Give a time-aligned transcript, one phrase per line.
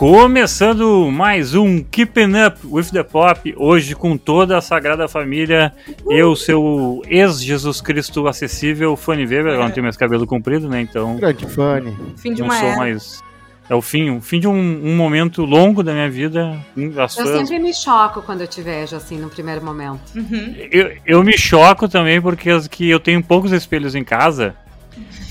[0.00, 5.74] Começando mais um Keeping Up with the Pop, hoje com toda a Sagrada Família,
[6.08, 11.16] eu, seu ex-Jesus Cristo acessível, Fanny Weber, eu não tenho mais cabelo comprido, né, então
[11.16, 11.94] Grande Fanny.
[12.16, 12.78] Fim de não uma sou era.
[12.78, 13.22] mais...
[13.68, 16.58] É o fim, o fim de um, um momento longo da minha vida,
[16.96, 17.36] as Eu fãs...
[17.46, 20.00] sempre me choco quando eu te vejo, assim, no primeiro momento.
[20.16, 20.54] Uhum.
[20.72, 24.56] Eu, eu me choco também porque as- que eu tenho poucos espelhos em casa.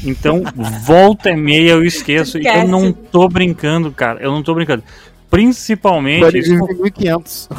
[0.03, 0.43] Então,
[0.83, 2.37] volta e meia eu esqueço.
[2.37, 4.19] E eu não tô brincando, cara.
[4.21, 4.83] Eu não tô brincando.
[5.29, 6.21] Principalmente.
[6.21, 7.49] Fanny isso- vive em 1500.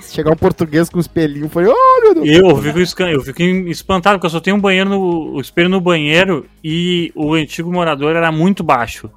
[0.00, 2.28] Se chegar um português com espelhinho, foi, oh meu Deus.
[2.28, 5.34] eu fico, eu fico espantado, porque eu só tenho um banheiro no.
[5.34, 9.10] O espelho no banheiro e o antigo morador era muito baixo.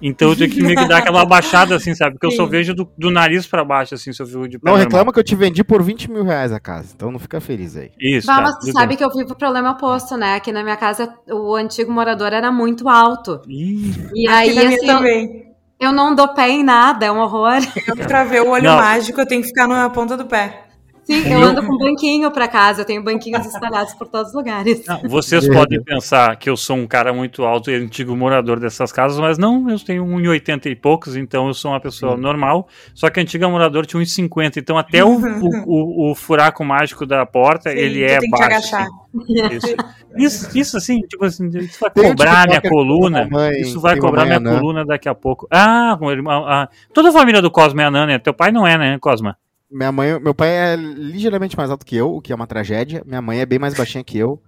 [0.00, 2.12] Então eu tenho que meio que dar aquela abaixada, assim, sabe?
[2.12, 2.50] Porque eu só Sim.
[2.50, 4.84] vejo do, do nariz pra baixo, assim, se eu fico de pé Não normal.
[4.86, 7.76] reclama que eu te vendi por 20 mil reais a casa, então não fica feliz
[7.76, 7.90] aí.
[8.00, 8.26] Isso.
[8.26, 8.96] Bah, tá, mas tu sabe bem.
[8.96, 10.36] que eu vivo o problema oposto, né?
[10.36, 13.40] Aqui na minha casa, o antigo morador era muito alto.
[13.48, 15.52] Ih, E Aqui aí, assim, também.
[15.80, 17.58] eu não dou pé em nada, é um horror.
[17.88, 18.76] Eu, pra ver o olho Não.
[18.76, 20.67] mágico, eu tenho que ficar na ponta do pé.
[21.08, 24.84] Sim, eu ando com banquinho pra casa, eu tenho banquinhos espalhados por todos os lugares.
[24.86, 25.62] Não, vocês Verdade.
[25.64, 29.38] podem pensar que eu sou um cara muito alto e antigo morador dessas casas, mas
[29.38, 32.68] não, eu tenho 1,80 e poucos, então eu sou uma pessoa normal.
[32.94, 37.24] Só que antiga morador tinha 1,50, então até o, o, o- o furaco mágico da
[37.24, 38.44] porta, Sim, ele é tem que te baixo.
[38.74, 38.82] agachar.
[38.82, 39.56] assim.
[39.56, 39.76] Isso.
[40.16, 43.26] Isso, isso assim, tipo assim, isso vai Tem um cobrar minha coluna.
[43.30, 44.58] mãe- Isso vai cobrar minha anã.
[44.58, 45.46] coluna daqui a pouco.
[45.50, 48.18] Ah, a- a- toda a família do Cosma é anã, né?
[48.18, 49.36] Teu pai não é, né, Cosma?
[49.70, 53.02] Minha mãe, meu pai é ligeiramente mais alto que eu, o que é uma tragédia.
[53.06, 54.40] Minha mãe é bem mais baixinha que eu.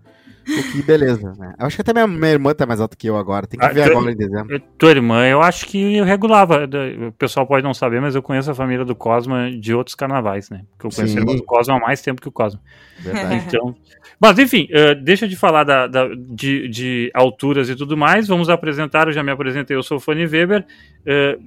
[0.49, 1.55] O que beleza, né?
[1.61, 3.47] Eu acho que até minha, minha irmã tá mais alta que eu agora.
[3.47, 4.55] Tem que Ah, ver tu- agora em dezembro.
[4.55, 6.67] Eu- Tua irmã, eu acho que eu regulava.
[7.09, 10.49] O pessoal pode não saber, mas eu conheço a família do Cosma de outros carnavais,
[10.49, 10.63] né?
[10.73, 11.19] Porque eu conheço Sim.
[11.19, 12.59] a irmã do Cosma há mais tempo que o Cosma.
[12.99, 13.45] Verdade.
[13.47, 13.77] Então.
[14.19, 18.27] Mas, enfim, eh, deixa de falar da, da- de, de alturas e tudo mais.
[18.27, 20.65] Vamos apresentar, eu já me apresentei, eu sou o Fanny Weber.
[21.07, 21.39] Eh,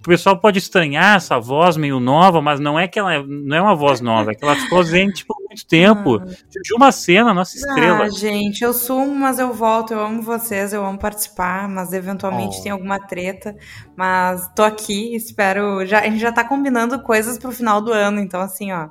[0.00, 3.56] o pessoal pode estranhar essa voz meio nova, mas não é que ela é- não
[3.56, 6.18] é uma voz nova, é que ela ficou ausente por muito tempo.
[6.62, 8.04] De uma cena, nossa estrela.
[8.04, 9.92] Ah, gente, eu sumo, mas eu volto.
[9.92, 12.62] Eu amo vocês, eu amo participar, mas eventualmente Oh.
[12.62, 13.54] tem alguma treta.
[13.96, 15.84] Mas tô aqui, espero.
[15.86, 18.88] Já, a gente já tá combinando coisas pro final do ano, então assim, ó.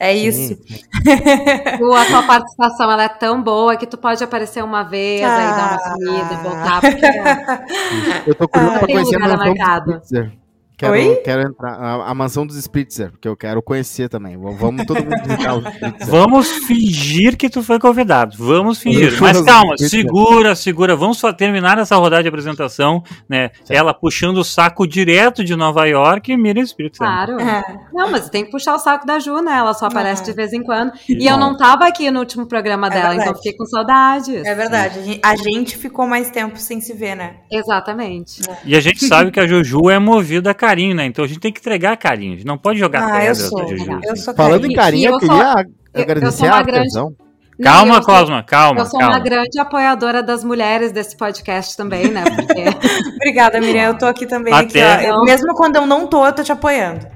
[0.00, 0.58] É isso.
[1.96, 5.56] A tua participação ela é tão boa que tu pode aparecer uma vez, aí dar
[5.56, 5.92] uma Ah.
[5.92, 7.06] sumida, voltar, porque
[8.30, 10.32] Eu tô curioso pra Tem conhecer a lugar mansão.
[10.76, 11.16] Quero, Oi?
[11.24, 11.72] quero entrar.
[11.74, 14.36] A, a mansão dos Spritzer, porque eu quero conhecer também.
[14.36, 16.06] Vamos- todo mundo visitar os Spritzer.
[16.08, 18.36] Vamos fingir que tu foi convidado.
[18.36, 19.16] Vamos fingir.
[19.20, 20.96] Mas calma, segura, segura.
[20.96, 23.50] Vamos só terminar essa rodada de apresentação, né?
[23.70, 27.08] Ela puxando o saco direto de Nova York e Miriam Espírito Santo.
[27.08, 27.40] Claro.
[27.40, 27.62] É.
[27.92, 29.52] Não, mas tem que puxar o saco da Ju, né?
[29.56, 30.24] Ela só aparece É.
[30.26, 30.92] de vez em quando.
[31.08, 33.28] E eu não tava aqui no último programa É dela, verdade.
[33.30, 34.44] então fiquei com saudades.
[34.44, 34.98] É verdade.
[34.98, 37.36] a gente- A gente ficou mais tempo sem se ver, né?
[37.50, 38.42] Exatamente.
[38.64, 41.06] E a gente sabe que a Juju é movida a carinho, né?
[41.06, 42.34] Então a gente tem que entregar carinho.
[42.34, 43.60] A gente não pode jogar Ah, eu pedras sou.
[44.02, 46.78] Eu sou Falando em carinho, eu eu sou- queria eu agradecer sou uma a grande-
[46.80, 47.14] artesão.
[47.56, 49.14] Não, Calma, eu sou- Cosma, calma, Eu sou calma.
[49.14, 52.24] uma grande apoiadora das mulheres desse podcast também, né?
[52.24, 52.64] Porque
[53.16, 53.84] Obrigada, Miriam.
[53.84, 54.52] Eu tô aqui também.
[54.52, 55.14] Até- Aqui, ó.
[55.14, 57.06] Eu- mesmo quando eu não tô, eu tô te apoiando.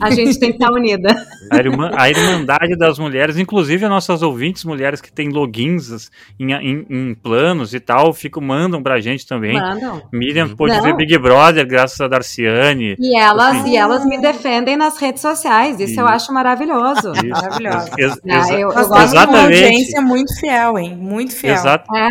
[0.00, 1.08] A gente tem que estar unida.
[1.50, 6.10] A, irmã, a Irmandade das Mulheres, inclusive as nossas ouvintes mulheres que têm logins
[6.40, 9.54] em, em- em planos e tal, ficam, mandam pra gente também.
[9.54, 10.02] Mandam.
[10.12, 10.82] Miriam pôde Não.
[10.82, 12.96] ver Big Brother graças a Darciane.
[12.98, 13.72] E elas, Assim.
[13.72, 15.78] e elas me defendem nas redes sociais.
[15.80, 16.14] Isso eu Isso.
[16.14, 17.12] acho maravilhoso.
[17.12, 17.28] Isso.
[17.28, 17.90] Maravilhosa.
[17.98, 19.64] Ex- Ah, exa- eu- Nós temos uma Exatamente.
[19.64, 20.96] audiência muito fiel, hein?
[20.96, 21.54] Muito fiel.
[21.54, 22.08] Exa- É.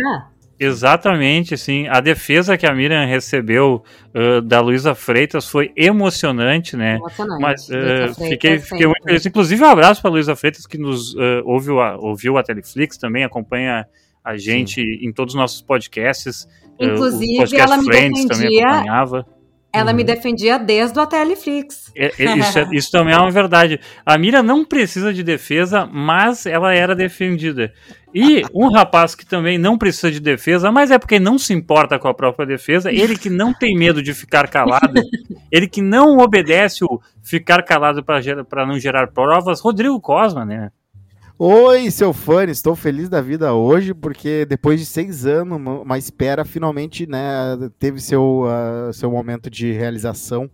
[0.58, 3.82] exatamente, assim, a defesa que a Miriam recebeu
[4.14, 6.96] uh, da Luísa Freitas foi emocionante, né?
[6.96, 7.42] Emocionante.
[7.42, 9.26] Mas uh, fiquei, fiquei muito feliz.
[9.26, 13.24] Inclusive, um abraço para Luísa Freitas, que nos uh, ouviu, a, ouviu a Teleflix também,
[13.24, 13.86] acompanha
[14.24, 16.48] a gente em todos os nossos podcasts.
[16.80, 19.26] Uh, Inclusive, podcast ela me Friends também defendia- acompanhava.
[19.76, 19.96] Ela Uhum.
[19.96, 21.92] me defendia desde o Ateliflix.
[21.94, 23.78] É, é, isso, é- isso também é uma verdade.
[24.04, 27.72] A Mira não precisa de defesa, mas ela era defendida.
[28.14, 31.98] E um rapaz que também não precisa de defesa, mas é porque não se importa
[31.98, 34.94] com a própria defesa, ele que não tem medo de ficar calado,
[35.52, 40.70] ele que não obedece o ficar calado para não gerar provas, Rodrigo Cosma, né?
[41.38, 46.46] Oi, seu fã, estou feliz da vida hoje, porque depois de seis anos, uma espera,
[46.46, 47.20] finalmente, né,
[47.78, 50.50] teve seu, ah, seu momento de realização,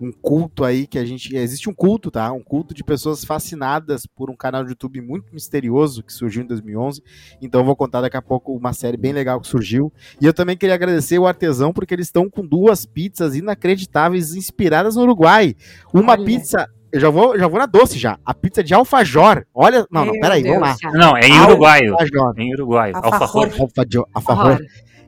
[0.00, 4.06] um culto aí que a gente, existe um culto, tá, um culto de pessoas fascinadas
[4.06, 7.02] por um canal de YouTube muito misterioso que surgiu em 2011,
[7.42, 10.32] então eu vou contar daqui a pouco uma série bem legal que surgiu, e eu
[10.32, 15.54] também queria agradecer o Artesão, porque eles estão com duas pizzas inacreditáveis inspiradas no Uruguai,
[15.92, 16.24] uma Olha.
[16.24, 16.66] pizza...
[16.92, 18.18] Eu já vou, já vou na doce já.
[18.24, 19.46] A pizza de alfajor.
[19.54, 20.92] Olha, não, não, peraí, Deus vamos lá.
[20.92, 21.92] Não, é em uruguaio.
[21.92, 22.34] Alfajor.
[22.36, 22.96] É em uruguaio.
[22.96, 23.50] Alfajor.
[23.58, 24.06] Alfajor.
[24.12, 24.58] Alfajor.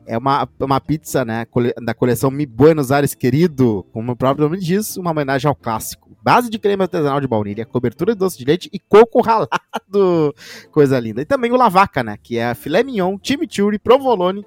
[0.07, 1.45] É uma, uma pizza, né,
[1.83, 6.05] da coleção Mi Buenos Aires Querido, como o próprio nome diz, uma homenagem ao clássico.
[6.21, 9.49] Base de creme artesanal de baunilha, cobertura de doce de leite e coco ralado.
[10.71, 11.21] Coisa linda.
[11.21, 14.45] E também o lavaca, né, que é filé mignon, chimichurri, provolone,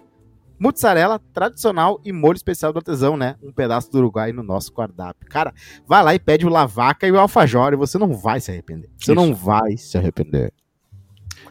[0.58, 3.36] mozzarella tradicional e molho especial do artesão, né?
[3.42, 5.28] Um pedaço do Uruguai no nosso cardápio.
[5.28, 5.52] Cara,
[5.86, 8.88] vai lá e pede o lavaca e o alfajor e você não vai se arrepender.
[8.98, 9.14] Você Isso.
[9.14, 10.52] não vai se arrepender.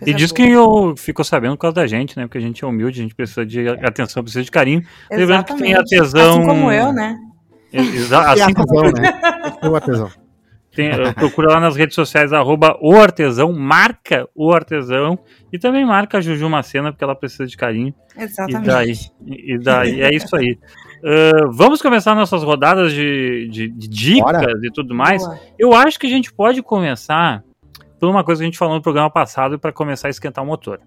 [0.06, 2.25] E diz que eu ficou sabendo por causa da gente, né?
[2.27, 4.83] Porque a gente é humilde, a gente precisa de atenção, precisa de carinho.
[5.09, 5.95] Lembrando que tem Exatamente.
[5.95, 6.30] artesão.
[6.38, 7.18] Assim como eu, né?
[7.74, 9.59] Exa- Assim como artesão, né?
[9.63, 10.12] E o artesão.
[10.77, 15.18] Tem, eh, procura lá nas redes sociais, arroba o artesão, marca o artesão
[15.51, 17.94] e também marca a Juju Macena, porque ela precisa de carinho.
[18.15, 18.65] E Exatamente.
[18.68, 18.94] daí,
[19.25, 20.57] e daí é isso aí.
[21.03, 24.51] Ah, vamos começar nossas rodadas de, de- de dicas Bora.
[24.63, 25.24] e tudo mais.
[25.24, 25.39] Boa.
[25.57, 27.44] Eu acho que a gente pode começar
[28.00, 30.47] por uma coisa que a gente falou no programa passado para começar a esquentar o
[30.47, 30.80] motor.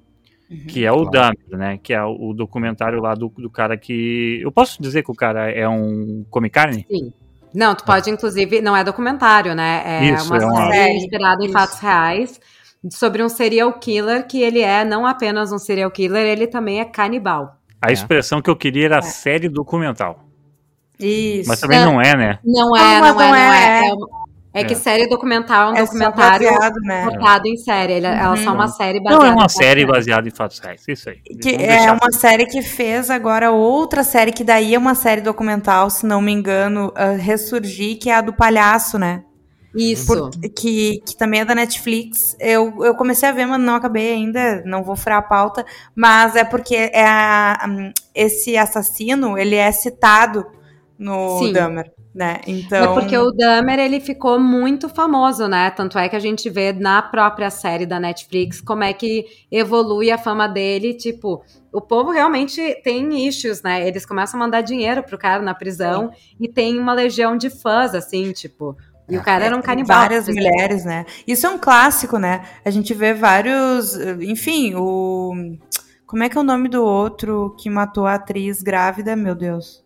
[0.50, 0.64] Uhum.
[0.66, 1.36] Que é o Claro.
[1.36, 1.78] Dump, né?
[1.80, 4.40] Que é o, o documentário lá do, do cara que.
[4.42, 6.84] Eu posso dizer que o cara é um come carne?
[6.90, 7.12] Sim.
[7.54, 9.82] Não, tu pode, inclusive, não é documentário, né?
[9.84, 11.52] É Isso, uma é uma- série inspirada em isso.
[11.52, 12.40] fatos reais
[12.90, 16.84] sobre um serial killer que ele é não apenas um serial killer, ele também é
[16.84, 17.56] canibal.
[17.82, 17.92] A É.
[17.92, 19.02] expressão que eu queria era É.
[19.02, 20.20] série documental.
[20.98, 21.48] Isso.
[21.48, 21.84] Mas também É.
[21.84, 22.38] não é, né?
[22.44, 23.88] Não Ah, é, mas não é, não não é.
[23.88, 23.90] é.
[24.52, 24.76] É, é que É.
[24.76, 27.04] série documental é um É só documentário baseado, né?
[27.04, 27.92] botado em série.
[27.94, 28.56] Ele- Ela é só Uhum.
[28.56, 30.82] uma série baseada Não é uma série baseada em fatos reais.
[30.88, 31.18] Isso aí.
[31.20, 35.20] Que Vamos é uma série que fez agora outra série, que daí é uma série
[35.20, 39.22] documental, se não me engano, ah, ressurgir, que é a do palhaço, né?
[39.72, 40.06] Isso.
[40.08, 42.36] Por- que, que também é da Netflix.
[42.40, 45.64] Eu, eu comecei a ver, mas não acabei ainda, não vou furar a pauta.
[45.94, 50.44] Mas é porque é a- hum, esse assassino, ele é citado
[50.98, 51.52] no Sim.
[51.52, 52.40] Dahmer, né?
[52.46, 52.92] É Então...
[52.92, 55.70] porque o Dahmer, ele ficou muito famoso, né?
[55.70, 60.10] Tanto é que a gente vê na própria série da Netflix como é que evolui
[60.10, 60.92] a fama dele.
[60.92, 63.88] Tipo, o povo realmente tem issues, né?
[63.88, 67.94] Eles começam a mandar dinheiro pro cara na prisão e tem uma legião de fãs,
[67.94, 68.76] assim, tipo.
[69.08, 69.98] E o cara era um canibal.
[69.98, 71.04] Várias mulheres, né?
[71.26, 72.42] Isso é um clássico, né?
[72.64, 73.96] A gente vê vários.
[74.20, 75.32] Enfim, o.
[76.06, 79.16] Como é que é o nome do outro que matou a atriz grávida?
[79.16, 79.82] Meu Deus.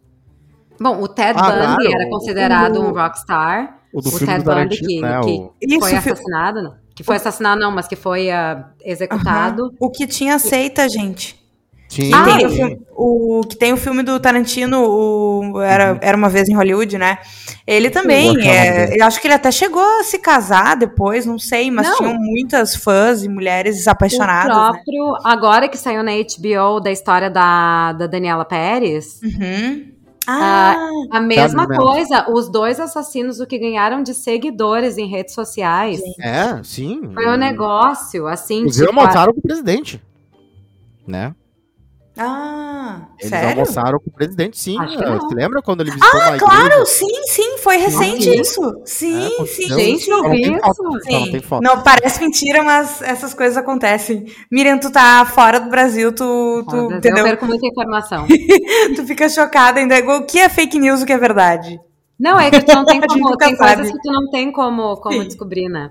[0.80, 1.92] Bom, o Ted Ah, Bundy claro.
[2.00, 3.78] era considerado O- um rockstar.
[3.92, 5.20] O do O filme Ted do Bundy, que- né?
[5.22, 6.70] que- o- Isso, foi assassinado, né?
[6.94, 9.70] Que foi assassinado, não, mas que foi ah, executado.
[9.80, 11.42] o que tinha seita, gente.
[11.88, 16.16] Que Ah, tem o, filme, o- que tem o filme do Tarantino, o era, era
[16.16, 17.18] uma vez em Hollywood, né?
[17.64, 18.42] Ele também, Uhum.
[18.42, 21.96] É, eu acho que ele até chegou a se casar depois, não sei, mas Não.
[21.98, 24.70] tinham muitas fãs e mulheres apaixonadas, o né?
[24.72, 29.93] próprio, agora que saiu na HBO da história da, da Daniela Pérez, Uhum.
[30.26, 30.76] Ah,
[31.10, 31.84] a mesma mesmo.
[31.84, 37.10] coisa, os dois assassinos, o que ganharam de seguidores em redes sociais, É, sim.
[37.12, 40.02] foi um negócio, assim, Inclusive, tipo, almoçaram com o presidente.
[41.06, 41.34] Né?
[42.16, 43.48] Ah, Eles sério?
[43.50, 44.76] almoçaram com o presidente, sim.
[44.76, 44.86] Não.
[45.20, 46.44] Você lembra quando ele visitou uma igreja?
[46.44, 48.40] Claro, sim, sim, foi recente Sim.
[48.40, 48.82] isso.
[48.84, 50.60] Sim, É, sim, Gente, eu não vi isso.
[50.60, 51.30] foto, não Sim.
[51.32, 51.62] tem foto.
[51.62, 54.26] Não, parece mentira, mas essas coisas acontecem.
[54.50, 57.24] Miriam, tu tá fora do Brasil, tu, tu eu entendeu?
[57.24, 58.26] perco muita informação.
[58.94, 59.98] Tu fica chocada ainda.
[60.16, 61.80] O que é fake news, o que é verdade?
[62.18, 63.74] Não, é que tu não tem como, tem sabe.
[63.76, 65.26] coisas que tu não tem como, como Sim.
[65.26, 65.90] descobrir, né?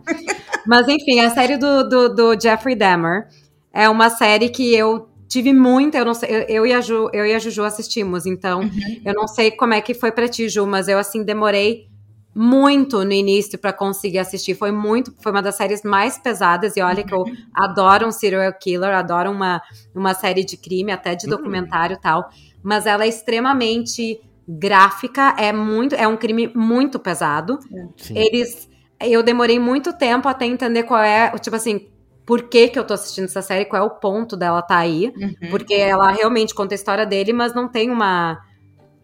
[0.66, 3.28] Mas enfim, a série do, do, do Jeffrey Dahmer
[3.74, 7.10] é uma série que eu tive muita, eu não sei, eu, eu e a Ju,
[7.12, 9.02] eu e a Juju assistimos, então Uhum.
[9.04, 11.88] eu não sei como é que foi pra ti, Ju, mas eu assim demorei
[12.36, 14.56] muito no início pra conseguir assistir.
[14.56, 17.36] Foi muito, foi uma das séries mais pesadas e olha que eu Uhum.
[17.54, 19.62] adoro um serial killer, adoro uma,
[19.94, 21.18] uma série de crime, até Uhum.
[21.18, 22.30] de documentário e tal,
[22.64, 27.58] mas ela é extremamente gráfica, é muito, é um crime muito pesado.
[27.98, 28.14] Sim.
[28.18, 28.70] Eles
[29.06, 31.88] eu demorei muito tempo até entender qual é, tipo assim,
[32.26, 35.14] por que que eu tô assistindo essa série, qual é o ponto dela tá aí.
[35.18, 35.50] Uhum.
[35.50, 38.40] Porque ela realmente conta a história dele, mas não tem uma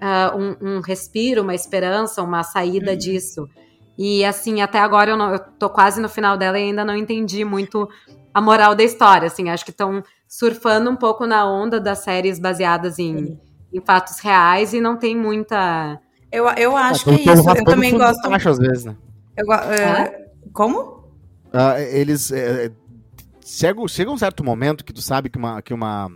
[0.01, 2.97] ah, um, um respiro, uma esperança, uma saída Uhum.
[2.97, 3.49] disso.
[3.97, 6.95] E assim, até agora eu, não, eu tô quase no final dela e ainda não
[6.95, 7.89] entendi muito
[8.33, 9.27] a moral da história.
[9.27, 13.38] Assim, acho que estão surfando um pouco na onda das séries baseadas em,
[13.73, 15.99] em fatos reais e não tem muita.
[16.31, 17.49] Eu, eu acho Ah, que é isso.
[17.49, 18.25] Eu também gosto.
[18.47, 18.95] às vezes, né?
[19.35, 21.03] eu é, Como?
[21.51, 22.71] Ah, eles é,
[23.58, 26.12] chega, chega um certo momento que tu sabe que uma que uma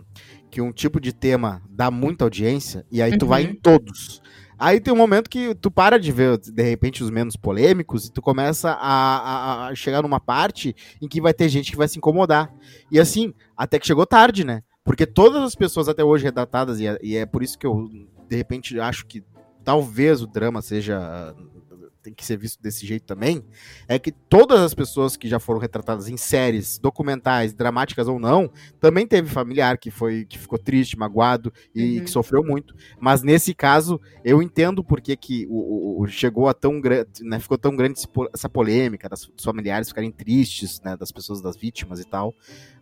[0.50, 3.28] que um tipo de tema dá muita audiência e aí tu Uhum.
[3.28, 4.22] vai em todos.
[4.56, 8.12] Aí tem um momento que tu para de ver de repente os menos polêmicos e
[8.12, 11.88] tu começa a, a- a chegar numa parte em que vai ter gente que vai
[11.88, 12.54] se incomodar.
[12.90, 14.62] E assim, até que chegou tarde, né?
[14.84, 17.88] Porque todas as pessoas até hoje retratadas, e é, e é por isso que eu,
[18.28, 19.24] de repente, acho que
[19.64, 21.34] talvez o drama seja
[22.04, 23.42] tem que ser visto desse jeito também,
[23.88, 28.50] é que todas as pessoas que já foram retratadas em séries, documentais, dramáticas ou não,
[28.78, 32.04] também teve familiar que foi que ficou triste, magoado e Uhum.
[32.04, 32.74] que sofreu muito.
[33.00, 35.16] Mas nesse caso, eu entendo por que,
[35.48, 37.98] o, o- chegou a tão grande, né, ficou tão grande
[38.34, 42.34] essa polêmica das, dos familiares ficarem tristes, né, das pessoas, das vítimas e tal.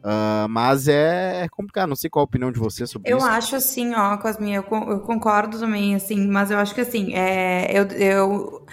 [0.02, 3.26] Ah, mas é, é complicado, não sei qual a opinião de você sobre Eu isso.
[3.26, 7.66] acho assim, ó, Cosminha, eu, eu concordo também, assim, mas eu acho que assim, é,
[7.76, 8.66] eu, eu-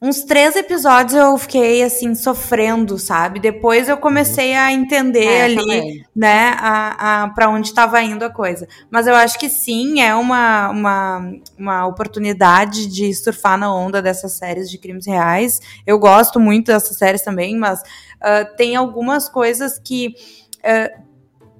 [0.00, 3.40] uns três episódios eu fiquei assim, sofrendo, sabe?
[3.40, 6.04] Depois eu comecei a entender É, ali, também.
[6.14, 8.68] né, a, a, para onde estava indo a coisa.
[8.90, 14.32] Mas eu acho que sim, é uma, uma, uma oportunidade de surfar na onda dessas
[14.32, 15.60] séries de crimes reais.
[15.86, 17.82] Eu gosto muito dessas séries também, mas
[18.20, 20.14] ah, tem algumas coisas que.
[20.62, 20.90] ah,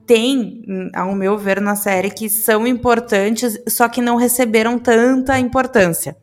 [0.07, 0.63] tem,
[0.95, 6.17] ao meu ver, na série que são importantes, só que não receberam tanta importância.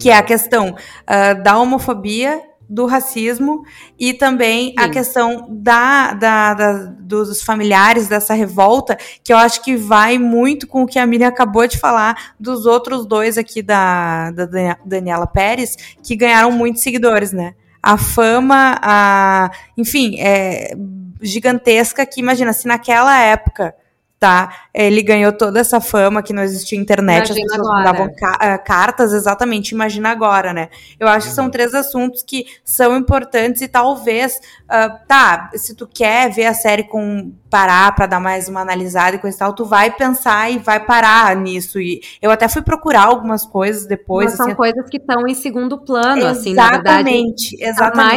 [0.00, 0.74] Que é a questão
[1.06, 2.40] ah, da homofobia,
[2.72, 3.64] do racismo
[3.98, 4.90] e também a Sim.
[4.92, 10.84] questão da, da- da- dos familiares dessa revolta, que eu acho que vai muito com
[10.84, 15.26] o que a Miriam acabou de falar dos outros dois aqui da, da Dani- Daniela
[15.26, 17.54] Pérez, que ganharam muitos seguidores, né?
[17.82, 20.72] A fama, a, enfim, é
[21.20, 23.74] gigantesca que imagina se naquela época
[24.18, 27.78] tá ele ganhou toda essa fama que não existia internet Imagina as pessoas agora.
[27.84, 30.68] mandavam ca- ah, cartas exatamente imagina agora né?
[30.98, 35.86] Eu acho que são três assuntos que são importantes e talvez ah, tá se tu
[35.86, 39.52] quer ver a série com parar pra dar mais uma analisada e coisa e tal
[39.52, 41.80] tu vai pensar e vai parar nisso.
[41.80, 45.34] E eu até fui procurar algumas coisas depois Mas são assim, coisas que estão em
[45.34, 47.10] segundo plano, assim, na verdade.
[47.10, 47.70] exatamente Tá mais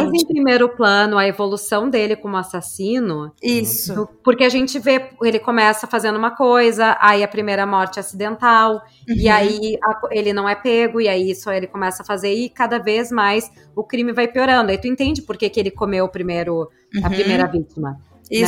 [0.04, 0.22] exatamente.
[0.22, 4.08] em primeiro plano a evolução dele como assassino, isso.
[4.22, 6.43] Porque a gente vê, ele começa fazendo uma coisa,
[7.00, 9.34] aí a primeira morte é acidental, e Uhum.
[9.34, 12.78] aí a- ele não é pego, e aí isso ele começa a fazer, e cada
[12.78, 14.70] vez mais o crime vai piorando.
[14.70, 16.68] Aí tu entende por que, que ele comeu o primeiro,
[17.02, 17.14] a Uhum.
[17.14, 17.90] primeira vítima.
[17.90, 17.96] né?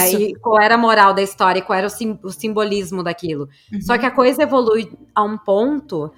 [0.09, 3.03] isso E qual era a moral da história, e qual era o, sim- o simbolismo
[3.03, 3.47] daquilo.
[3.73, 3.81] Uhum.
[3.83, 6.11] Só que a coisa evolui a um ponto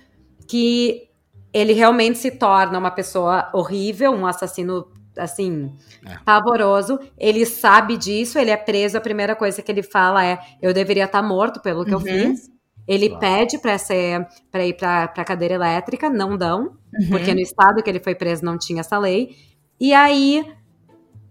[0.46, 1.08] que
[1.52, 4.86] ele realmente se torna uma pessoa horrível, um assassino
[5.18, 5.72] assim,
[6.06, 6.16] É.
[6.24, 6.98] pavoroso.
[7.18, 11.04] Ele sabe disso, ele é preso, a primeira coisa que ele fala é: "Eu deveria
[11.04, 12.04] estar morto pelo que eu Uhum.
[12.04, 12.50] fiz".
[12.86, 13.20] Ele Claro.
[13.20, 17.08] pede para ser para ir para para cadeira elétrica, não dão, Uhum.
[17.10, 19.36] porque no estado que ele foi preso não tinha essa lei.
[19.78, 20.44] E aí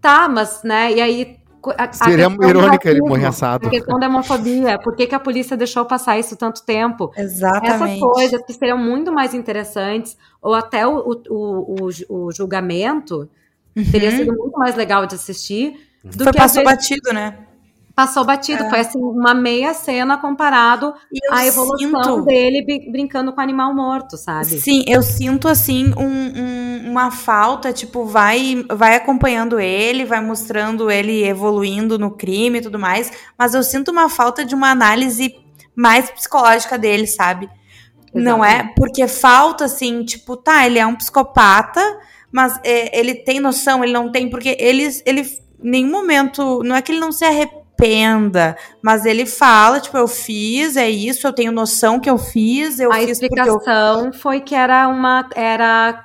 [0.00, 0.92] tá, mas né?
[0.92, 1.38] E aí
[1.76, 3.66] a- a Seria irônico ele morrer assado.
[3.66, 7.10] A questão da homofobia, por que, que a polícia deixou passar isso tanto tempo?
[7.16, 12.06] Essas exatamente coisas que seriam muito mais interessantes, ou até o, o, o, o ju-
[13.76, 14.16] julgamento, teria Uhum.
[14.16, 17.38] sido muito mais legal de assistir do foi que passou vezes, batido né
[17.94, 18.64] passou batido.
[18.70, 20.94] Foi assim, uma meia cena comparado
[21.32, 21.80] à evolução
[22.18, 24.60] sinto- dele brin- brincando com animal morto, sabe?
[24.60, 26.04] Sim, eu sinto assim um-
[26.86, 32.62] um- uma falta, tipo, vai, vai acompanhando ele, vai mostrando ele evoluindo no crime e
[32.62, 35.34] tudo mais, mas eu sinto uma falta de uma análise
[35.74, 37.50] mais psicológica dele, sabe?
[38.14, 38.72] Não é?
[38.76, 41.80] Porque falta, assim, tipo, tá, ele é um psicopata,
[42.32, 45.22] mas é, ele tem noção, ele não tem, porque ele, ele
[45.62, 50.06] em nenhum momento, não é que ele não se arrependa, mas ele fala, tipo, eu
[50.08, 54.12] fiz, é isso, eu tenho noção que eu fiz, eu a fiz porque eu explicação
[54.12, 56.04] foi que era uma era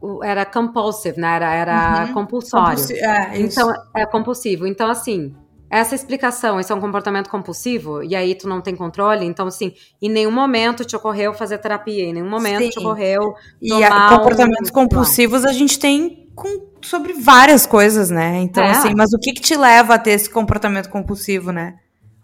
[0.00, 1.36] o- era compulsive, né?
[1.36, 2.12] Era, era Uhum.
[2.14, 2.66] compulsório.
[2.78, 3.38] Compulsi- É.
[3.40, 4.66] Então, é compulsivo.
[4.66, 5.34] Então, assim,
[5.70, 9.72] essa explicação, isso é um comportamento compulsivo, e aí tu não tem controle, então, assim,
[10.00, 12.70] em nenhum momento te ocorreu fazer terapia, em nenhum momento Sim.
[12.70, 13.34] te ocorreu.
[13.60, 18.38] e tomar um- comportamentos compulsivos a gente tem com- sobre várias coisas, né?
[18.42, 18.70] Então, É.
[18.70, 21.74] assim, mas o que que te leva a ter esse comportamento compulsivo, né?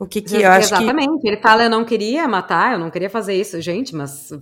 [0.02, 0.75] O que que eu acho que...
[0.75, 1.25] Exatamente.
[1.26, 3.61] Ele fala, eu não queria matar, eu não queria fazer isso.
[3.61, 4.32] Gente, mas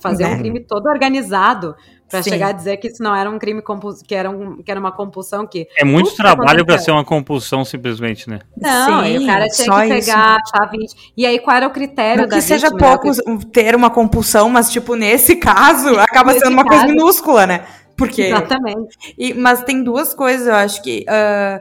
[0.00, 0.34] fazer Né?
[0.34, 1.74] um crime todo organizado
[2.08, 2.30] pra Sim.
[2.30, 3.62] chegar a dizer que isso não era um crime
[4.08, 5.68] que era, um, que era uma compulsão que.
[5.76, 6.84] É muito que trabalho pra aconteceu.
[6.86, 8.38] ser uma compulsão, simplesmente, né?
[8.56, 10.06] Não, e o Sim, cara tinha que isso.
[10.06, 11.00] pegar a vítima.
[11.16, 12.88] E aí, qual era o critério Não da que seja vítima?
[12.90, 12.98] né?
[12.98, 16.94] pouco ter uma compulsão, mas, tipo, nesse caso, acaba Nesse sendo uma coisa caso.
[16.94, 17.66] minúscula, né?
[17.94, 18.22] Porque...
[18.22, 19.14] Exatamente.
[19.18, 21.60] E- mas tem duas coisas, eu acho que ah,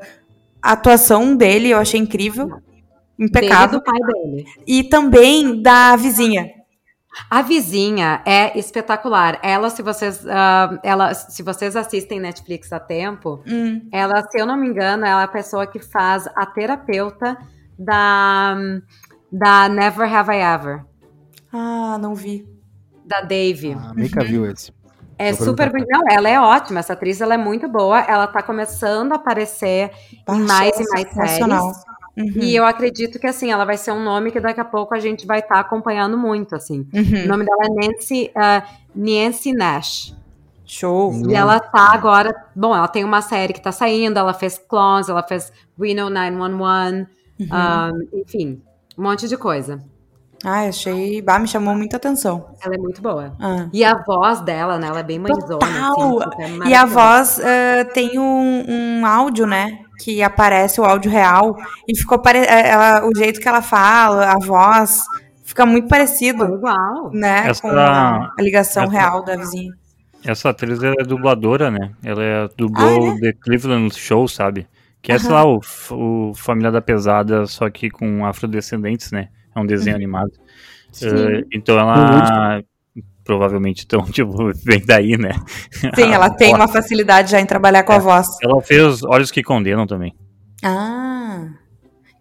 [0.62, 2.50] a atuação dele eu achei incrível,
[3.20, 4.46] Dele impecável, do pai dele.
[4.66, 6.50] e também da vizinha.
[7.30, 9.40] A vizinha é espetacular.
[9.44, 14.46] Ela, se vocês, ah, ela, se vocês assistem Netflix há tempo, Hum, ela, se eu
[14.46, 17.38] não me engano, ela é a pessoa que faz a terapeuta
[17.78, 18.56] da,
[19.32, 20.86] da Never Have I Ever,
[21.52, 22.48] Ah, não vi.
[23.06, 23.74] da Dave.
[23.74, 24.72] A Mika viu esse.
[25.18, 25.98] É Vou super perguntar.
[26.00, 26.80] Não, ela é ótima.
[26.80, 28.00] Essa atriz ela é muito boa.
[28.00, 29.92] Ela tá começando a aparecer
[30.30, 31.74] em mais e mais Sensacional.
[31.74, 31.89] séries.
[32.20, 34.94] Uhum, E eu acredito que assim, ela vai ser um nome que daqui a pouco
[34.94, 36.86] a gente vai estar acompanhando muito, assim.
[36.94, 37.24] uhum.
[37.24, 40.16] O nome dela é Nancy, ah, Nancy Nash.
[40.66, 41.14] Show.
[41.28, 42.36] E ela tá agora.
[42.56, 47.08] Bom, ela tem uma série que tá saindo, ela fez Clones, ela fez Reno 911,
[47.40, 48.62] um, enfim,
[48.96, 49.80] um monte de coisa.
[50.44, 51.22] Ai, achei.
[51.22, 52.52] Bah, me chamou muita atenção.
[52.64, 53.36] Ela é muito boa.
[53.40, 53.68] Ah.
[53.74, 54.88] E a voz dela, né?
[54.88, 55.58] Ela é bem mãezona.
[55.58, 56.22] Total!
[56.22, 58.66] Assim, é E a voz ah, tem um,
[59.02, 59.80] um áudio, né?
[60.00, 61.56] Que aparece o áudio real.
[61.88, 62.40] E ficou pare...
[62.40, 65.04] eh, ela- o jeito que ela fala, a voz,
[65.44, 67.12] fica muito parecido, igual.
[67.14, 67.44] né?
[67.48, 69.74] Essa- com a, a ligação essa- real da vizinha.
[70.26, 71.92] Essa atriz é dubladora, né?
[72.04, 74.68] Ela é, dublou Ah, The Cleveland Show, sabe?
[75.02, 79.30] Que é, sei lá, o, o Família da Pesada, só que com afrodescendentes, né?
[79.56, 80.32] É um desenho animado.
[81.02, 82.62] Eh, então ela
[83.30, 85.34] provavelmente então, tipo, vem daí, né?
[85.94, 88.28] Sim, ela tem uma facilidade já em trabalhar com a voz.
[88.42, 90.16] Ela fez Olhos que Condenam também.
[90.64, 91.46] Ah.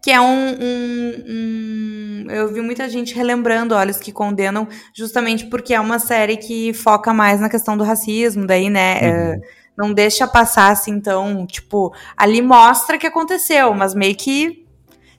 [0.03, 0.27] Que é um,
[0.61, 6.37] um- um- Eu vi muita gente relembrando Olhos que Condenam, justamente porque é uma série
[6.37, 8.99] que foca mais na questão do racismo, daí, né?
[9.01, 9.37] é,
[9.79, 14.67] não deixa passar assim, então, tipo, ali mostra que aconteceu, mas meio que.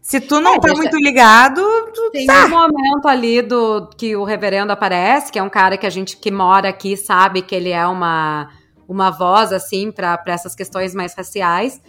[0.10, 1.62] Se tu não É, tá deixa- muito ligado,
[1.94, 5.86] tu Tem um momento ali do que o reverendo aparece, que é um cara que
[5.86, 8.50] a gente que mora aqui sabe que ele é uma,
[8.88, 11.80] uma voz, assim, para essas questões mais raciais.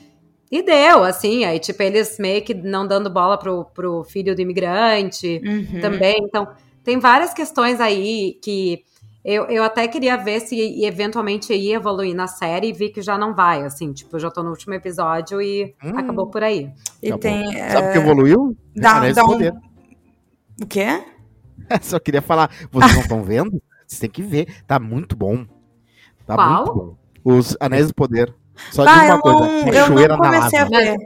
[0.52, 4.42] E deu, assim, aí, tipo, eles meio que não dando bola pro, pro filho do
[4.42, 5.80] imigrante Uhum.
[5.80, 6.16] também.
[6.22, 6.46] Então,
[6.84, 8.82] tem várias questões aí que
[9.24, 13.18] eu, eu até queria ver se eventualmente ia evoluir na série e vi que já
[13.18, 15.96] não vai, assim, tipo, eu já tô no último episódio e Hum.
[15.98, 16.70] acabou por aí.
[17.02, 17.44] E tem.
[17.70, 18.56] Sabe o que é, evoluiu?
[18.74, 19.54] dá- Anéis dá do um- Poder.
[20.62, 21.04] O quê?
[21.82, 23.62] Só queria falar, vocês não estão vendo?
[23.86, 25.44] Vocês têm que ver, tá muito bom.
[26.26, 26.56] Tá Qual?
[26.56, 26.96] muito bom.
[27.36, 28.34] Os Anéis do Poder.
[28.72, 30.76] Só Ah, diz eu uma coisa, não, eu cachoeira na comecei a lava.
[30.76, 30.96] ver.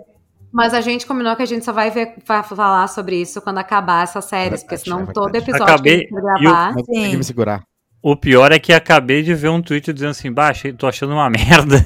[0.53, 3.59] Mas a gente combinou que a gente só vai ver, vai falar sobre isso quando
[3.59, 6.67] acabar essas séries, É porque senão é todo episódio Acabei- que a gente gravar.
[6.75, 7.17] Não consegui Sim.
[7.17, 7.65] me segurar.
[8.07, 11.31] O pior é que acabei de ver um tweet dizendo assim, baixa, tô achando uma
[11.33, 11.79] merda.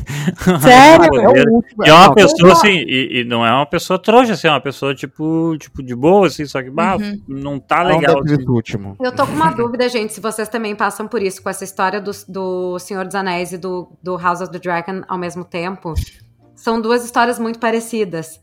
[0.61, 1.05] Sério?
[1.15, 1.87] É.
[1.87, 4.51] E é uma não, pessoa assim, e, e não é uma pessoa trouxa, assim, é
[4.51, 7.23] uma pessoa tipo, tipo de boa, assim, só que bah, Uhum.
[7.29, 8.21] não tá não legal.
[8.25, 8.45] assim.
[8.49, 8.97] último.
[9.01, 12.01] Eu tô com uma dúvida, gente, se vocês também passam por isso, com essa história
[12.01, 15.95] do, do Senhor dos Anéis e do, do House of the Dragon ao mesmo tempo.
[16.57, 18.41] São duas histórias muito parecidas.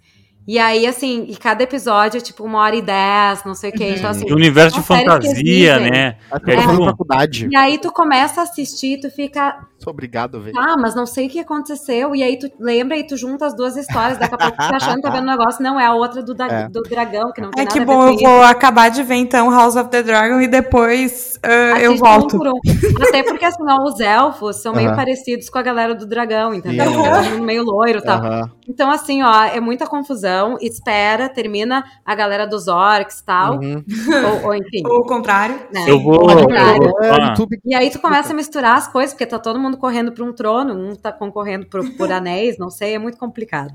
[0.48, 3.74] E aí, assim, e cada episódio é tipo uma hora e dez, não sei o
[3.74, 3.96] quê.
[3.98, 6.18] Então, assim, De universo de que fantasia, né?
[6.44, 7.48] Que eu É, faculdade.
[7.52, 10.52] E aí tu começa a assistir e tu fica, Sou obrigado a ver.
[10.56, 12.16] ah, mas não sei o que aconteceu.
[12.16, 14.20] E aí tu lembra e tu junta as duas histórias.
[14.20, 15.64] Daqui a pouco tu tá achando que tá vendo um negócio.
[15.64, 16.70] Não, é a outra do, da- É.
[16.70, 19.02] do dragão, que não tem É nada que a ver bom, eu vou acabar de
[19.02, 21.48] ver então House of the Dragon e depois ah,
[21.80, 22.38] eu Assiste um volto.
[22.38, 22.60] por um.
[23.08, 24.96] Até porque, assim, ó, os elfos são meio Aham.
[24.96, 26.86] parecidos com a galera do dragão, entendeu?
[26.92, 28.20] Mundo meio loiro e tal.
[28.20, 28.52] Aham.
[28.70, 30.35] Então, assim, ó, é muita confusão.
[30.62, 33.60] Espera, termina a galera dos orcs e tal.
[33.60, 33.84] Uhum.
[34.42, 34.82] Ou, ou, enfim.
[34.86, 35.56] Ou o contrário.
[35.74, 35.86] né?
[35.88, 36.30] Eu vou.
[36.30, 36.82] Ao eu contrário.
[36.82, 37.34] vou- É, ah.
[37.66, 40.34] E aí tu começa a misturar as coisas, porque tá todo mundo correndo por um
[40.34, 43.74] trono, um tá concorrendo por, por anéis, não sei, é muito complicado.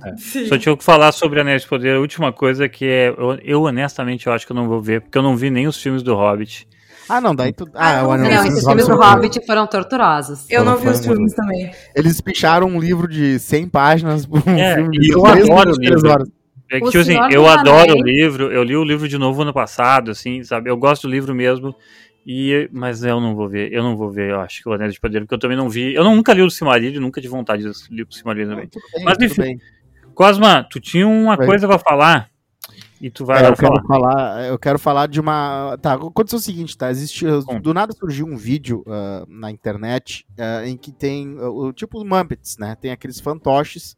[0.48, 1.96] Só tinha que falar sobre Anéis de Poder.
[1.96, 3.08] A última coisa que é.
[3.10, 5.66] Eu, eu, honestamente eu acho que eu não vou ver, porque eu não vi nem
[5.66, 6.66] os filmes do Hobbit.
[7.08, 7.68] Ah, não, daí tu.
[7.74, 10.46] Ah, Ah, não, o Anel não, Não, esses filmes do Hobbit foram torturosos.
[10.48, 11.72] Eu não Foram- vi os filmes também.
[11.94, 15.44] Eles picharam um livro de 100 páginas por um É, filme e de eu três
[15.44, 16.10] adoro minutos, o três livro.
[16.10, 16.28] horas.
[16.70, 19.42] É que, O tipo assim, eu adoro o livro, eu li o livro de novo
[19.42, 20.70] ano passado, assim, sabe?
[20.70, 21.74] Eu gosto do livro mesmo.
[22.24, 24.94] E, mas eu não vou ver, eu não vou ver, eu acho que o Anéis
[24.94, 25.94] de Poder, porque eu também não vi.
[25.94, 28.68] Eu nunca li o Silmarillion, nunca tive vontade de ler o Silmarillion também.
[28.94, 29.58] Bem, Mas enfim.
[30.14, 31.46] Cosma, tu tinha uma Vai.
[31.46, 32.30] coisa pra falar
[33.00, 33.82] e tu vai É, lá eu quero falar.
[33.86, 35.76] falar, eu quero falar de uma.
[35.80, 36.90] Tá, aconteceu o seguinte, tá?
[36.90, 37.24] Existe,
[37.62, 41.98] do nada surgiu um vídeo ah, na internet ah, em que tem ah, o tipo
[41.98, 42.76] os Muppets, né?
[42.76, 43.96] Tem aqueles fantoches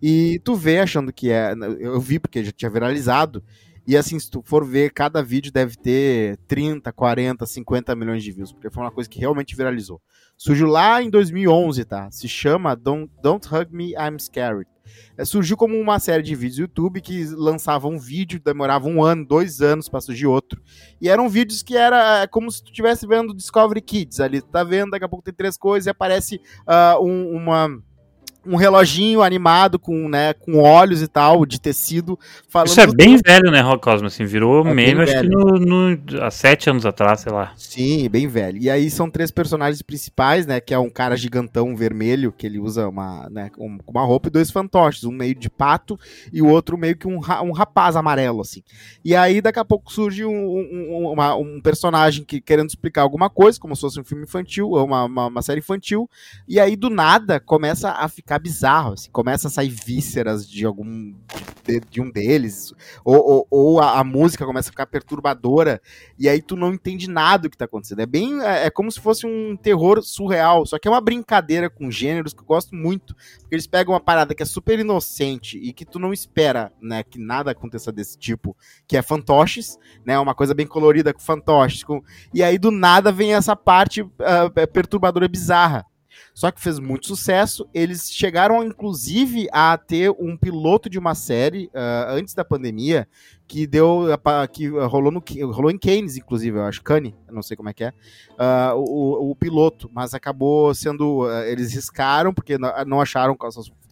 [0.00, 1.52] e tu vê achando que é.
[1.78, 3.42] Eu vi porque já tinha viralizado.
[3.86, 8.30] E assim, se tu for ver, cada vídeo deve ter 30, 40, 50 milhões de
[8.32, 9.98] views, porque foi uma coisa que realmente viralizou.
[10.36, 12.10] Surgiu lá em 2011, tá?
[12.10, 14.68] Se chama Don't, Don't Hug Me, I'm Scared.
[15.16, 19.02] É, surgiu como uma série de vídeos do YouTube que lançavam um vídeo, demorava um
[19.02, 20.62] ano, dois anos para surgir outro.
[21.00, 24.40] E eram vídeos que era é, como se tu estivesse vendo Discovery Kids ali.
[24.40, 27.82] Tu tá vendo, daqui a pouco tem três coisas e aparece ah, um, uma,
[28.48, 32.18] um reloginho animado com, né, com olhos e tal, de tecido.
[32.64, 34.06] Isso é bem velho, né, Rock Cosmo?
[34.06, 35.30] Assim, virou É meme, acho que velho.
[35.30, 35.58] no,
[35.96, 37.52] no- há sete anos atrás, sei lá.
[37.56, 38.58] Sim, bem velho.
[38.58, 40.60] E aí são três personagens principais, né?
[40.60, 44.30] Que é um cara gigantão vermelho, que ele usa uma, né, um- uma roupa, e
[44.30, 45.98] dois fantoches, um meio de pato
[46.32, 48.62] e o outro meio que um, ra- um rapaz amarelo, assim.
[49.04, 53.28] E aí daqui a pouco surge um, um- uma- um personagem que querendo explicar alguma
[53.28, 56.08] coisa, como se fosse um filme infantil, ou uma, uma, uma série infantil,
[56.48, 60.64] e aí do nada começa a ficar ficar bizarro, assim, começa a sair vísceras de
[60.64, 61.14] algum
[61.64, 62.72] de, de um deles,
[63.04, 65.82] ou, ou, ou a, a, música começa a ficar perturbadora,
[66.18, 68.00] e aí tu não entende nada do que tá acontecendo.
[68.00, 71.68] É bem, é, é, como se fosse um terror surreal, só que é uma brincadeira
[71.68, 75.58] com gêneros que eu gosto muito, porque eles pegam uma parada que é super inocente
[75.58, 80.18] e que tu não espera, né, que nada aconteça desse tipo, que é fantoches, né,
[80.18, 84.10] uma coisa bem colorida com fantoches, com, e aí do nada vem essa parte uh,
[84.72, 85.84] perturbadora bizarra.
[86.38, 87.68] Só que fez muito sucesso.
[87.74, 93.08] Eles chegaram, inclusive, a ter um piloto de uma série uh, antes da pandemia
[93.44, 94.04] que deu
[94.52, 95.20] que rolou no
[95.50, 99.32] rolou em Keynes, inclusive, eu acho, Cannes, não sei como é que é, uh, o,
[99.32, 103.36] o, piloto, mas acabou sendo uh, eles riscaram porque não acharam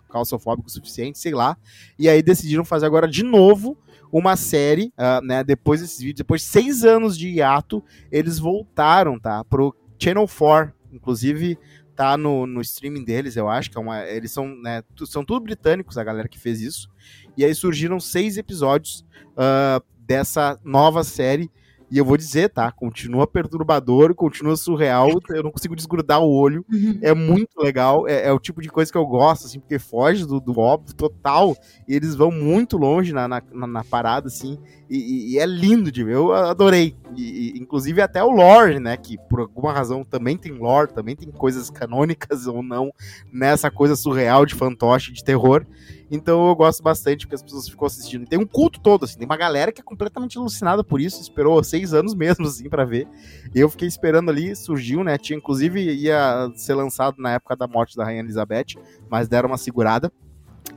[0.09, 1.56] calçofóbico o suficiente, sei lá,
[1.98, 3.76] e aí decidiram fazer agora de novo
[4.12, 5.42] uma série, uh, né?
[5.42, 9.42] Depois desses vídeos, depois de seis anos de hiato, eles voltaram, tá?
[9.42, 11.59] Pro Channel 4, inclusive
[11.96, 14.04] tá no, no streaming deles, eu acho, que é uma.
[14.04, 16.90] Eles são, né, são tudo britânicos, a galera que fez isso.
[17.37, 21.50] E aí surgiram seis episódios uh, dessa nova série
[21.90, 22.70] e eu vou dizer, tá?
[22.72, 25.09] Continua perturbador, continua surreal.
[25.29, 26.64] Eu não consigo desgrudar o olho.
[26.72, 26.99] Uhum.
[27.01, 28.09] É muito legal.
[28.09, 30.94] É, é, o tipo de coisa que eu gosto, assim, porque foge do, do óbvio
[30.94, 31.57] total.
[31.87, 34.59] E eles vão muito longe na, na, na parada, assim.
[34.90, 36.14] E, e, é lindo de ver.
[36.14, 36.96] Eu adorei.
[37.16, 38.96] E, e, inclusive até o lore, né?
[38.96, 42.92] Que por alguma razão também tem lore, também tem coisas canônicas ou não
[43.33, 45.64] nessa coisa surreal de fantoche, de terror.
[46.11, 48.27] Então eu gosto bastante porque as pessoas ficam assistindo.
[48.27, 51.62] Tem um culto todo, assim, tem uma galera que é completamente alucinada por isso, esperou
[51.64, 53.09] seis anos mesmo, assim, para ver.
[53.55, 55.19] Eu fiquei esperando ali, surgiu, né?
[55.19, 58.77] Tinha, inclusive, ia ser lançado na época da morte da Rainha Elizabeth,
[59.11, 60.12] mas deram uma segurada.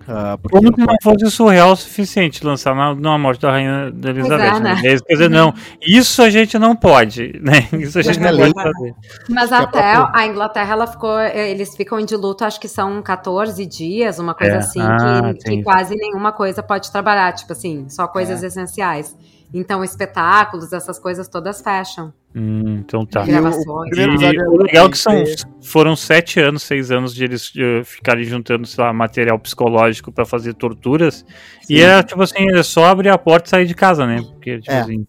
[0.09, 4.09] Uh, Como que não fosse surreal o suficiente lançar na, na morte da rainha da
[4.09, 4.43] Elizabeth.
[4.43, 4.81] É, né?
[4.81, 5.53] Quer dizer, não,
[5.85, 7.67] isso a gente não pode, né?
[7.73, 8.95] Isso a gente não pode fazer.
[9.29, 14.17] Mas até a Inglaterra, ela ficou, eles ficam de luto, acho que são 14 dias,
[14.17, 14.57] uma coisa é.
[14.57, 18.47] assim, ah, que, que quase nenhuma coisa pode trabalhar, tipo assim, só coisas é.
[18.47, 19.15] essenciais.
[19.53, 22.13] Então, espetáculos, essas coisas todas fecham.
[22.35, 23.25] Hum, então tá.
[23.25, 23.97] Gravações.
[23.97, 25.23] E, e o legal é que são,
[25.63, 30.25] foram sete anos, seis anos de eles uh, ficarem juntando, sei lá, material psicológico para
[30.25, 31.25] fazer torturas.
[31.63, 31.73] Sim.
[31.73, 34.21] E é tipo assim, é só abrir a porta e sair de casa, né?
[34.21, 34.79] Porque, tipo é.
[34.81, 35.07] assim.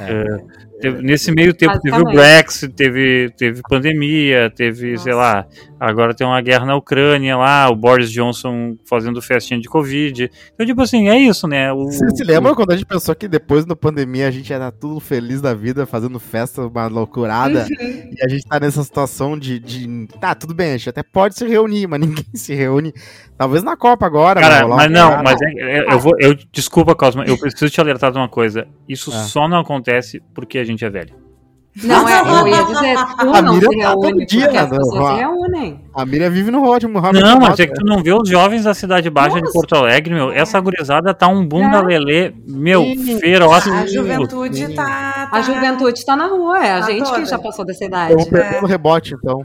[0.00, 0.69] É, é.
[0.80, 5.04] Teve, nesse meio tempo teve o Brexit, teve, teve pandemia, teve, Nossa.
[5.04, 5.46] sei lá,
[5.78, 10.30] agora tem uma guerra na Ucrânia lá, o Boris Johnson fazendo festinha de Covid.
[10.54, 11.72] Então, tipo assim, é isso, né?
[11.72, 12.56] O, Você se lembra o...
[12.56, 15.84] quando a gente pensou que depois da pandemia a gente era tudo feliz da vida,
[15.84, 18.10] fazendo festa, uma loucurada, uhum.
[18.12, 20.06] e a gente tá nessa situação de, de.
[20.18, 22.92] Tá, tudo bem, a gente até pode se reunir, mas ninguém se reúne.
[23.40, 24.38] Talvez na Copa agora.
[24.38, 26.12] Cara, mas não, mas é, é, eu vou.
[26.18, 28.68] Eu, desculpa, Cosma, eu preciso te alertar de uma coisa.
[28.86, 29.14] Isso é.
[29.14, 31.20] só não acontece porque a gente é velho.
[31.84, 35.12] Não, é, eu ia dizer, tu a não Mira se tá reúne, dia, as pessoas
[35.12, 35.80] se reúnem.
[35.94, 37.00] A Mira vive no ótimo.
[37.00, 39.46] Não, mas é que tu não vê os jovens da Cidade Baixa Nossa.
[39.46, 40.32] de Porto Alegre, meu.
[40.32, 41.82] Essa gurizada tá um bunda é.
[41.82, 43.20] lelê, meu, Sim.
[43.20, 43.68] feroz.
[43.68, 47.20] A juventude tá, tá, A juventude tá na rua, é a tá gente toda.
[47.20, 48.14] que já passou dessa idade.
[48.14, 48.66] Eu é.
[48.66, 49.44] rebote, então.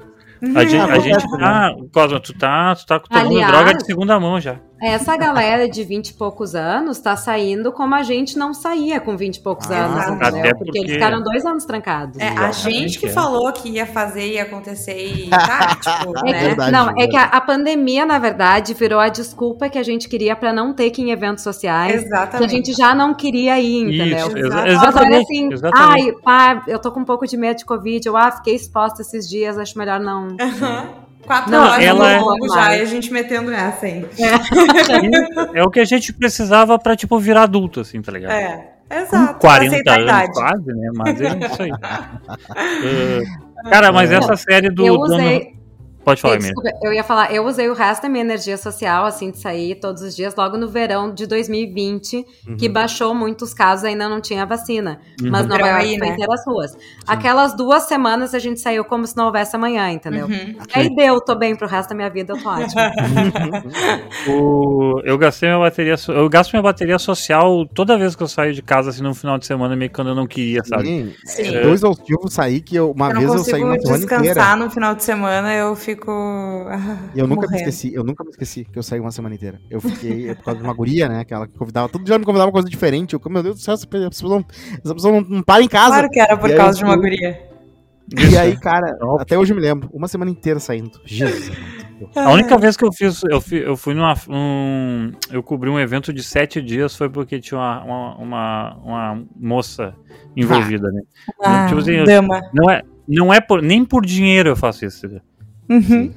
[0.55, 1.75] A gente, a gente tá.
[1.93, 4.59] Cosma, tu tá, tu tá tomando Aliás, droga de segunda mão já.
[4.81, 9.15] Essa galera de 20 e poucos anos tá saindo como a gente não saía com
[9.15, 10.55] 20 e poucos ah, anos, entendeu?
[10.55, 10.65] Porque...
[10.65, 10.79] porque...
[10.79, 12.19] eles ficaram dois anos trancados.
[12.19, 13.09] É, a gente que é.
[13.09, 16.39] falou que ia fazer, ia acontecer e tá, tipo, é né?
[16.47, 20.09] verdade, não, é que a, a, pandemia, na verdade, virou a desculpa que a gente
[20.09, 22.03] queria para não ter que ir em eventos sociais.
[22.03, 22.37] Exatamente.
[22.37, 24.27] Que a gente já não queria ir, entendeu?
[24.27, 24.85] Isso, exatamente.
[24.85, 26.09] Agora, assim, exatamente.
[26.09, 29.01] ai, pá, eu tô com um pouco de medo de Covid, eu, ah, fiquei exposta
[29.01, 30.27] esses dias, acho melhor não.
[30.27, 31.04] Uhum.
[31.25, 32.19] Quatro não, horas ela é...
[32.53, 34.05] já e a gente metendo essa aí.
[35.53, 35.59] É.
[35.59, 38.31] é o que a gente precisava pra, tipo, virar adulto, assim, tá ligado?
[38.31, 39.33] É, exato.
[39.33, 40.89] Com 40 anos quase, né?
[40.93, 41.71] Mas é isso aí.
[41.71, 41.79] uh,
[43.69, 44.85] cara, mas essa série do...
[44.85, 45.54] Eu usei...
[46.05, 49.31] Pode falar, Desculpa, eu ia falar, eu usei o resto da minha energia social, assim,
[49.31, 52.57] de sair todos os dias, logo no verão de 2020, uhum.
[52.57, 55.01] que baixou muitos casos, ainda não tinha vacina.
[55.19, 55.31] Uhum.
[55.31, 56.13] Mas Nova York foi né?
[56.13, 56.71] inteira as ruas.
[56.71, 56.77] Sim.
[57.07, 60.27] Aquelas duas semanas a gente saiu como se não houvesse amanhã, entendeu?
[60.27, 60.55] Uhum.
[60.75, 62.81] Aí deu, tô bem pro resto da minha vida, eu tô ótimo.
[64.29, 68.53] o, eu gastei minha bateria, eu gasto minha bateria social toda vez que eu saio
[68.53, 70.85] de casa, assim, no final de semana, meio que quando eu não queria, sabe?
[70.85, 71.13] Sim.
[71.25, 71.55] Sim.
[71.55, 74.21] É, dois motivos saí que eu, uma eu vez eu saí uma semana inteira.
[74.21, 76.11] descansar no final de semana, eu fico fico.
[77.15, 77.51] eu nunca morrendo.
[77.51, 79.59] me esqueci, eu nunca me esqueci que eu saí uma semana inteira.
[79.69, 81.19] Eu fiquei é por causa de uma guria, né?
[81.19, 83.13] Aquela que convidava, todo dia me convidava uma coisa diferente.
[83.13, 84.45] Eu, meu Deus do céu, essa pessoa não,
[84.83, 85.89] essa pessoa não, não para em casa.
[85.89, 87.55] Claro que era por e causa aí, de uma guria.
[88.31, 91.01] E aí, cara, até hoje eu me lembro, uma semana inteira saindo.
[91.05, 91.51] Jesus.
[92.15, 94.13] A única vez que eu fiz, eu fui, eu fui numa.
[94.29, 99.23] Um, eu cobri um evento de sete dias foi porque tinha uma, uma, uma, uma
[99.35, 99.95] moça
[100.35, 101.01] envolvida, né?
[101.41, 102.03] Ah, tipo assim,
[102.53, 105.07] não é, não é por, nem por dinheiro eu faço isso.
[105.69, 106.13] Uhum.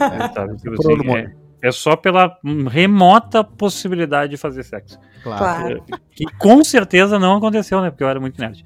[0.00, 0.56] É, sabe?
[0.56, 2.36] Tipo assim, é, É só pela
[2.70, 4.98] remota possibilidade de fazer sexo.
[5.22, 5.38] Claro.
[5.38, 5.84] Claro.
[6.14, 7.90] Que com certeza não aconteceu, né?
[7.90, 8.64] Porque eu era muito nerd.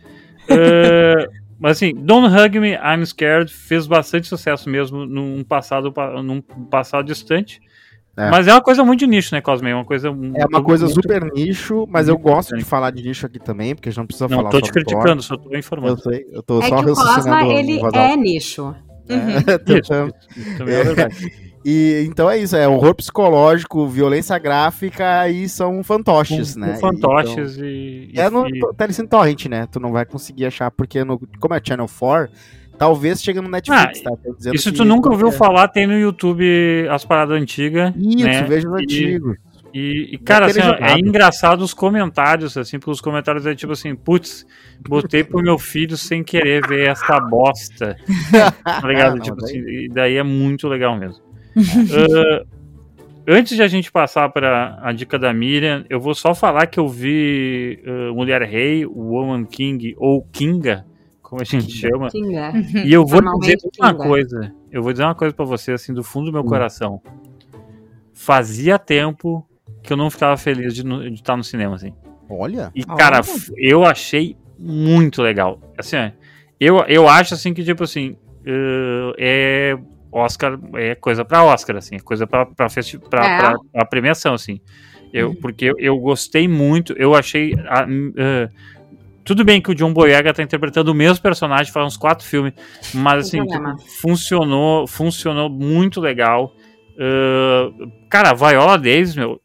[0.48, 6.22] É, mas assim, Don't Hug Me, I'm Scared fez bastante sucesso mesmo num passado, pa-
[6.22, 7.60] num passado distante.
[8.14, 8.28] É.
[8.28, 9.70] Mas é uma coisa muito de nicho, né, Cosme?
[9.70, 10.08] É uma coisa.
[10.08, 10.10] É
[10.46, 13.88] uma coisa muito- super nicho, mas eu gosto de falar de nicho aqui também, porque
[13.88, 15.98] a gente não precisa Não falar tô só te criticando, só tô Eu, informando.
[16.02, 18.74] sei, eu tô É só que o Cosma, ele é nicho.
[19.08, 19.18] Uhum.
[19.46, 20.14] É, Isso, tentando.
[20.36, 21.32] isso também é verdade.
[21.64, 26.72] E então é isso, é horror psicológico, violência gráfica e são fantoches, Com- né?
[26.72, 28.08] com fantoches e.
[28.10, 29.68] Então, é no e- Telecine Torrent, né?
[29.70, 32.32] Tu não vai conseguir achar, porque no, como é Channel 4,
[32.76, 34.16] talvez chegue no Netflix, Ah, tá?
[34.24, 35.30] Tô dizendo E se que- tu nunca ouviu é.
[35.30, 36.44] falar, tem no YouTube
[36.90, 37.92] as paradas antigas.
[37.96, 38.42] Isso, né?
[38.42, 39.36] veja os E- antigos.
[39.74, 43.94] E, e, cara, assim, é engraçado os comentários, assim, porque os comentários é tipo assim,
[43.94, 44.44] putz,
[44.86, 47.96] botei pro meu filho sem querer ver essa bosta.
[48.64, 49.12] Tá ligado?
[49.12, 51.22] Ah, não, tipo daí- assim, e daí é muito legal mesmo.
[51.90, 52.44] Ah,
[53.26, 56.78] antes de a gente passar para a dica da Miriam, eu vou só falar que
[56.80, 60.84] eu vi ah, Mulher Rei, Woman King, ou Kinga,
[61.22, 61.88] como a gente Kinga.
[61.90, 62.10] chama.
[62.10, 62.52] Kinga.
[62.84, 64.04] E eu vou dizer uma Kinga.
[64.06, 64.54] coisa.
[64.70, 66.46] Eu vou dizer uma coisa pra você, assim, do fundo do meu Hum.
[66.46, 67.00] coração.
[68.12, 69.46] Fazia tempo
[69.82, 71.92] que eu não ficava feliz de, de estar no cinema, assim.
[72.28, 73.24] Olha, E, cara, Olha.
[73.56, 75.60] eu achei muito legal.
[75.76, 75.96] Assim,
[76.58, 79.78] eu, eu acho, assim, que, tipo assim, eh, é
[80.10, 83.36] Oscar, é coisa pra Oscar, assim, é coisa pra, pra, festi pra, É.
[83.38, 84.60] pra- pra premiação, assim.
[85.12, 87.54] Eu, Porque eu, eu gostei muito, eu achei...
[87.68, 88.48] a- eh,
[89.24, 92.54] tudo bem que o John Boyega tá interpretando o mesmo personagem faz uns quatro filmes,
[92.94, 96.52] mas assim, tipo, funcionou, funcionou muito legal.
[96.96, 99.40] Uh, cara, a Viola Davis, meu,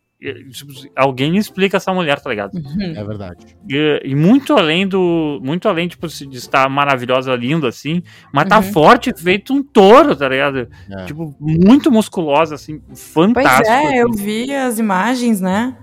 [0.96, 2.52] alguém me explica essa mulher, tá ligado?
[2.58, 3.46] é verdade.
[3.70, 5.40] E, e muito além do.
[5.44, 8.02] Muito além, tipo, de estar maravilhosa, linda, assim,
[8.34, 8.64] mas tá Uhum.
[8.64, 10.68] forte, feito um touro, tá ligado?
[10.90, 11.06] É.
[11.06, 13.70] Tipo, muito musculosa, assim, Pois fantástico.
[13.70, 14.24] é, eu assim.
[14.24, 15.78] vi as imagens, né?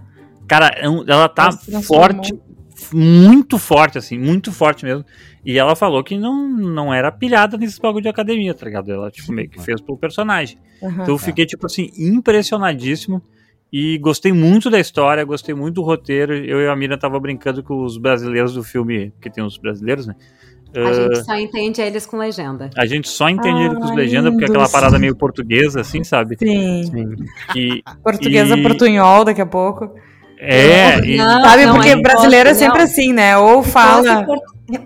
[0.49, 1.51] Cara, é ela tá
[1.87, 2.35] forte,
[2.93, 5.05] muito forte, assim, muito forte mesmo.
[5.45, 8.91] E ela falou que não, não era pilhada nesses bagulho de academia, tá ligado?
[8.91, 10.59] Ela, tipo, meio que fez pro personagem.
[10.83, 11.03] Aham.
[11.03, 13.23] Então eu fiquei, tipo assim, impressionadíssimo.
[13.77, 16.33] E gostei muito da história, gostei muito do roteiro.
[16.33, 20.07] Eu e a Miriam tava brincando com os brasileiros do filme, que tem os brasileiros,
[20.07, 20.15] né?
[20.77, 22.71] A Ah, gente só entende eles com legenda.
[22.77, 25.81] a gente só entende ele com os Ai, legendas, porque é aquela parada meio portuguesa,
[25.81, 26.37] assim, sabe?
[26.39, 26.85] Sim.
[26.85, 27.15] Sim.
[27.57, 29.91] E, Portuguesa E- portunhol daqui a pouco.
[30.39, 32.59] é, e- Não, Sabe, não, porque é brasileiro é não.
[32.59, 33.37] sempre assim, né?
[33.37, 34.25] Ou fala.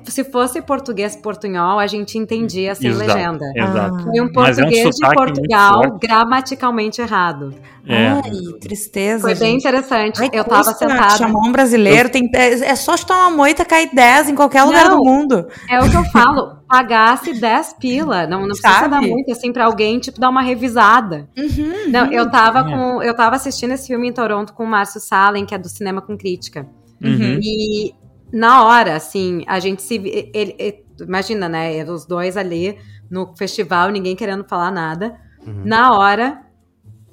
[0.05, 3.45] Se fosse português portunhol, a gente entendia sem Exato, legenda.
[3.55, 4.03] exato.
[4.03, 7.55] Foi um Mas é um português de Portugal gramaticalmente errado.
[7.87, 8.09] É.
[8.09, 8.23] Ai,
[8.61, 9.21] tristeza.
[9.23, 9.61] Foi bem gente.
[9.61, 10.21] interessante.
[10.21, 11.17] Ai, eu tava custa sentada.
[11.17, 14.89] Chamar um brasileiro, tem, é, é só chutar uma moita cair 10 em qualquer lugar
[14.89, 14.99] Não.
[14.99, 15.47] do mundo.
[15.71, 16.59] É o que eu falo.
[16.69, 18.27] Pagasse 10 pila.
[18.27, 18.91] Não, não precisa Sabe?
[18.91, 21.29] dar muito assim pra alguém, tipo, dar uma revisada.
[21.39, 21.89] Uhum.
[21.91, 22.63] Não, eu tava É.
[22.65, 23.03] com.
[23.03, 26.03] Eu tava assistindo esse filme em Toronto com o Márcio Salem, que é do Cinema
[26.03, 26.67] com Crítica.
[27.03, 27.39] Uhum.
[27.41, 27.95] E
[28.33, 29.95] na hora, assim, a gente se.
[29.97, 31.83] Ele, ele- imagina, né?
[31.85, 32.77] Os dois ali
[33.11, 35.17] no festival, ninguém querendo falar nada.
[35.47, 35.63] Uhum.
[35.65, 36.41] Na hora,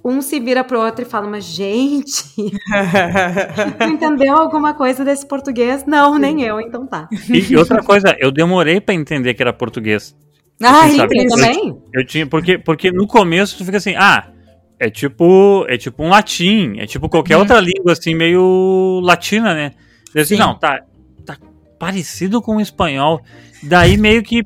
[0.03, 2.23] um se vira pro outro e fala: Mas, gente,
[3.77, 5.85] tu entendeu alguma coisa desse português?
[5.85, 7.07] Não, nem eu, então tá.
[7.29, 10.15] E, outra coisa, eu demorei pra entender que era português.
[10.61, 11.27] Ai, Assim, triste.
[11.29, 11.77] também?
[11.93, 14.29] Eu tinha, porque, porque no começo tu fica assim, ah,
[14.79, 17.41] é tipo, é tipo um latim, é tipo qualquer Uhum.
[17.41, 19.71] outra língua assim meio latina, né?
[20.13, 20.41] Eu assim, Sim.
[20.41, 20.81] não, tá
[21.79, 23.21] parecido com o espanhol.
[23.63, 24.45] Daí meio que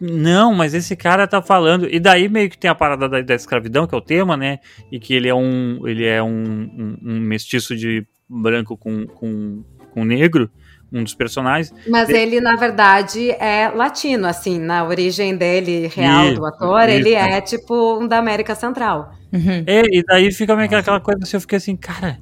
[0.00, 1.88] não, mas esse cara tá falando.
[1.90, 4.60] E daí meio que tem a parada da, da escravidão, que é o tema, né?
[4.92, 9.64] E que ele é um, ele é um, um, um mestiço de branco com, com,
[9.90, 10.50] com negro,
[10.92, 11.74] um dos personagens.
[11.88, 16.98] Mas ele, na verdade, é latino, assim, na origem dele, real Isso, do ator, isso.
[16.98, 19.12] ele é tipo um da América Central.
[19.32, 19.64] Uhum.
[19.66, 22.18] É, e daí fica meio que aquela coisa assim, eu fiquei assim, cara,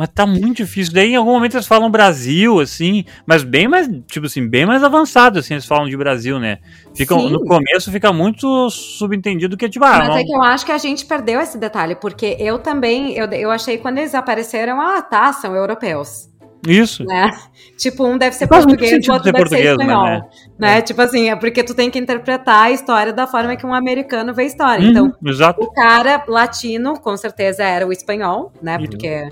[0.00, 0.94] mas tá muito difícil.
[0.94, 4.82] Daí em algum momento eles falam Brasil, assim, mas bem mais, tipo assim, bem mais
[4.82, 6.56] avançado, assim, eles falam de Brasil, né?
[6.96, 7.30] Ficam, Sim.
[7.32, 10.72] no começo fica muito subentendido que, tipo, ah, Mas não- é que eu acho que
[10.72, 15.02] a gente perdeu esse detalhe, porque eu também, eu, eu achei quando eles apareceram, ah,
[15.02, 16.30] tá, são europeus,
[16.66, 17.04] isso.
[17.04, 17.30] né?
[17.76, 20.04] Tipo, um deve ser Faz português, o outro deve ser espanhol.
[20.04, 20.20] né?
[20.58, 20.80] Né?
[20.82, 24.32] Tipo assim, é porque tu tem que interpretar a história da forma que um americano
[24.34, 24.82] vê a história.
[24.84, 25.62] Uhum, Então, exato.
[25.62, 28.76] o cara latino, com certeza, era o espanhol, né?
[28.78, 28.86] Uhum.
[28.86, 29.28] Porque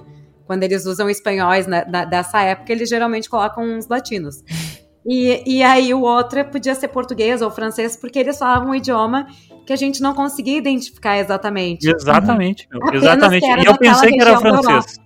[0.49, 4.43] quando eles usam espanhóis né, da- dessa época, eles geralmente colocam uns latinos.
[5.07, 9.27] E, e aí o outro podia ser português ou francês, porque eles falavam um idioma
[9.67, 11.87] que a gente não conseguia identificar exatamente.
[11.89, 13.47] Exatamente, Apenas exatamente.
[13.47, 14.99] E eu pensei que era francês.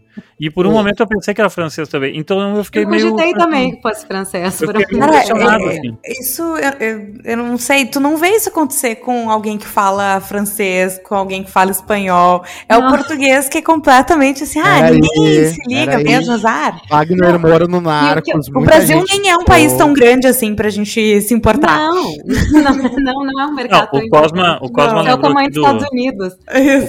[0.45, 2.19] E por um momento eu pensei que era francês também.
[2.19, 3.13] Então eu fiquei eu meio.
[3.13, 4.61] cogitei também que fosse francês.
[4.61, 4.83] Eu por.
[4.99, 5.97] Cara, impressionado, é- assim.
[6.05, 10.21] Isso, eu, eu, eu não sei, tu não vê isso acontecer com alguém que fala
[10.21, 12.43] francês, com alguém que fala espanhol.
[12.69, 12.89] É Não.
[12.89, 16.05] o português que é completamente assim, ah, Era ninguém aí, se liga era aí.
[16.05, 16.81] mesmo, azar.
[16.91, 18.49] Wagner mora no Narcos.
[18.49, 21.79] O Brasil gente nem é um país tão grande assim pra gente se importar.
[21.79, 22.03] Não,
[22.51, 25.19] não, não, não é um Não, mercado tão o Cosma, o Cosma Não, É o
[25.19, 26.35] tamanho aqui dos do, Estados Unidos.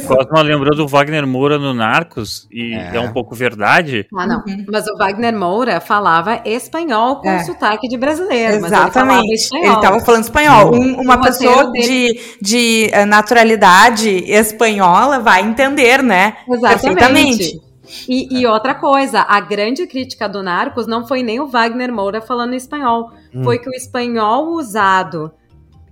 [0.04, 3.00] o Cosma lembrou do Wagner Moura no Narcos, e é, É.
[3.00, 4.08] um pouco verdade.
[4.16, 4.38] Ah, não.
[4.48, 4.66] Uhum.
[4.72, 7.44] Mas o Wagner Moura falava espanhol com É.
[7.44, 8.66] sotaque de brasileiro.
[8.66, 9.50] Exatamente.
[9.54, 10.74] Ele estava falando espanhol.
[10.74, 16.38] Um- uma O pessoa de, de eh, naturalidade espanhola vai entender, né?
[16.50, 17.60] Exatamente.
[18.08, 22.22] E, e outra coisa, a grande crítica do Narcos não foi nem o Wagner Moura
[22.22, 23.44] falando espanhol, Hum.
[23.44, 25.32] foi que o espanhol usado,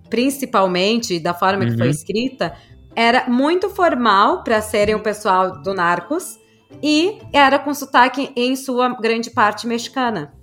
[0.10, 1.92] principalmente da forma que foi Uhum.
[1.92, 2.54] escrita,
[2.96, 6.38] era muito formal para serem o pessoal do Narcos
[6.82, 10.34] e era com sotaque em sua grande parte mexicana.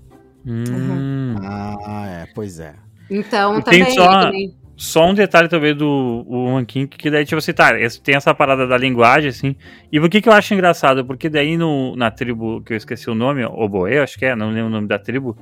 [0.47, 1.35] Hum.
[1.43, 2.75] Ah, é, pois é.
[3.11, 7.25] Então E tem também, só- também- Só um detalhe também do o Ranking, que daí,
[7.25, 7.71] tipo assim, tá,
[8.05, 9.57] tem essa parada da linguagem, assim.
[9.91, 11.05] E por que que eu acho engraçado?
[11.05, 14.51] Porque daí no, na tribo, que eu esqueci o nome, Oboé, acho que é, não
[14.51, 15.37] lembro o nome da tribo,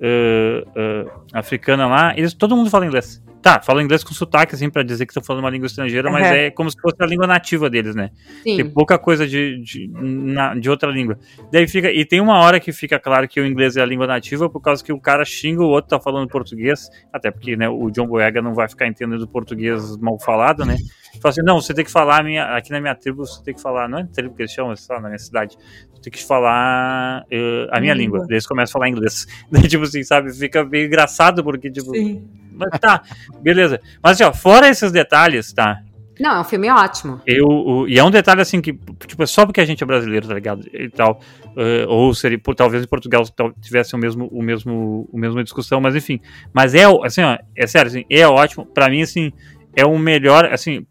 [0.00, 3.22] ãh, ãh, africana lá, eles, todo mundo fala inglês.
[3.40, 6.26] Tá, fala inglês com sotaque, assim, pra dizer que estão falando uma língua estrangeira, mas
[6.26, 6.32] Uhum.
[6.32, 8.10] é como se fosse a língua nativa deles, né?
[8.42, 8.70] Tem sim.
[8.70, 11.16] pouca coisa de, de, na- de outra língua.
[11.52, 11.88] Daí fica.
[11.90, 14.60] E tem uma hora que fica claro que o inglês é a língua nativa, por
[14.60, 16.90] causa que o cara xinga o outro tá falando português.
[17.12, 20.76] Até porque né, o John Boyega não vai ficar entendendo português mal falado, né?
[21.22, 23.62] Fala assim, não, você tem que falar minha, aqui na minha tribo, você tem que
[23.62, 25.56] falar, não é tribo que eles chamam, lá, na minha cidade,
[26.02, 28.18] tem que falar eh, a minha língua.
[28.18, 28.26] Língua.
[28.28, 29.26] Daí eles começam a falar inglês.
[29.50, 32.26] Daí, tipo assim, sabe, fica meio engraçado, porque, tipo, Sim.
[32.52, 33.02] mas tá,
[33.40, 33.80] beleza.
[34.02, 35.80] Mas, assim, ó, fora esses detalhes, tá?
[36.20, 37.20] Não, é um filme ótimo.
[37.24, 38.72] Eu, o- e é um detalhe assim que,
[39.06, 40.64] tipo, é só porque a gente é brasileiro, tá ligado?
[40.72, 41.20] E tal.
[41.56, 45.42] eh, ou seria, por- talvez em Portugal tal- tivesse o mesmo, o mesmo, o mesmo
[45.44, 46.20] discussão, mas enfim.
[46.52, 48.66] Mas é, assim, ó, é sério, assim, é ótimo.
[48.66, 49.32] Pra mim, assim,
[49.76, 50.84] é o melhor, assim,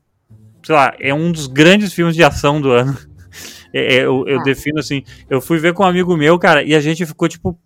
[0.64, 2.98] sei lá, é um dos grandes filmes de ação do ano.
[3.74, 4.44] É, é, eu eu Ah.
[4.44, 7.58] defino assim, eu fui ver com um amigo meu, cara, e a gente ficou, tipo,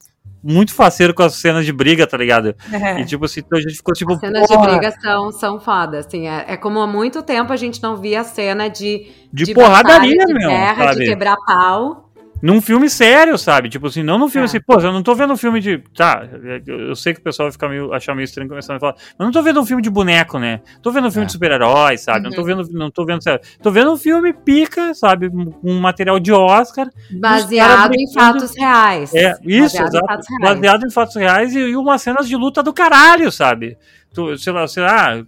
[0.44, 2.56] muito faceiro com as cenas de briga, tá ligado?
[2.72, 3.00] É.
[3.02, 4.14] E tipo assim, então a gente ficou tipo.
[4.14, 6.28] As cenas de porra, briga são, são foda, assim.
[6.28, 10.16] É, é como há muito tempo a gente não via a cena de, de, porradaria,
[10.16, 10.50] batalha, de meu.
[10.50, 11.00] guerra, sabe?
[11.00, 12.11] de quebrar pau.
[12.42, 13.70] Num filme sério, sabe?
[13.70, 14.46] Tipo assim, não num filme É.
[14.46, 15.78] assim, pô, eu não tô vendo um filme de.
[15.96, 16.28] Tá,
[16.66, 19.26] eu sei que o pessoal vai ficar meio, achar meio estranho começando a falar, mas
[19.26, 20.62] não tô vendo um filme de boneco, né?
[20.82, 21.28] Tô vendo um filme É.
[21.28, 22.22] de super-heróis, sabe?
[22.24, 23.40] Não tô vendo, não tô vendo, sério.
[23.62, 25.30] Tô vendo um filme pica, sabe?
[25.64, 26.88] Um material de Oscar.
[27.20, 29.14] Baseado em fatos reais.
[29.14, 30.08] É, isso, Baseado em exato.
[30.08, 30.56] fatos reais.
[30.56, 33.78] Baseado em fatos reais e, e umas cenas de luta do caralho, sabe?
[34.14, 35.22] Tu, sei lá, sei lá, uh,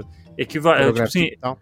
[0.00, 0.04] uh,
[0.36, 1.58] equiva- tipo assim, e tal.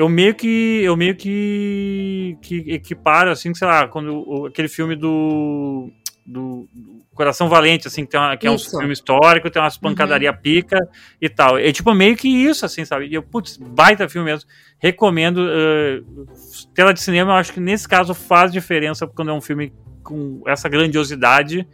[0.00, 5.90] Eu meio que eu meio que que equiparo assim, sei lá, quando aquele filme do
[6.26, 9.76] do do Coração Valente assim, que, tem uma- que é um filme histórico, tem umas
[9.76, 10.78] pancadaria pica
[11.20, 11.58] e tal.
[11.58, 13.08] É tipo meio que isso assim, sabe?
[13.08, 14.48] E eu putz, baita filme mesmo.
[14.78, 16.00] Recomendo eh,
[16.74, 20.42] tela de cinema, eu acho que nesse caso faz diferença quando é um filme com
[20.46, 21.66] essa grandiosidade.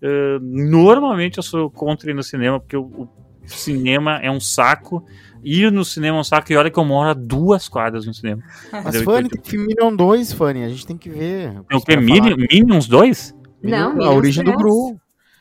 [0.00, 3.08] Eh, normalmente eu sou contra ir no cinema porque o, o
[3.46, 5.04] cinema é um saco.
[5.44, 8.14] Ir no cinema é um saco e olha que eu moro a duas quadras no
[8.14, 8.42] cinema.
[8.72, 9.02] Mas?
[9.02, 10.64] Fanny, Então, tem filme Minion 2, Fanny.
[10.64, 11.52] A gente tem que ver.
[11.68, 11.96] Tem o que?
[11.96, 12.36] Minion.
[12.50, 13.34] Minions 2?
[13.62, 14.62] Não, A Minions origem do 3.
[14.62, 14.96] Gru.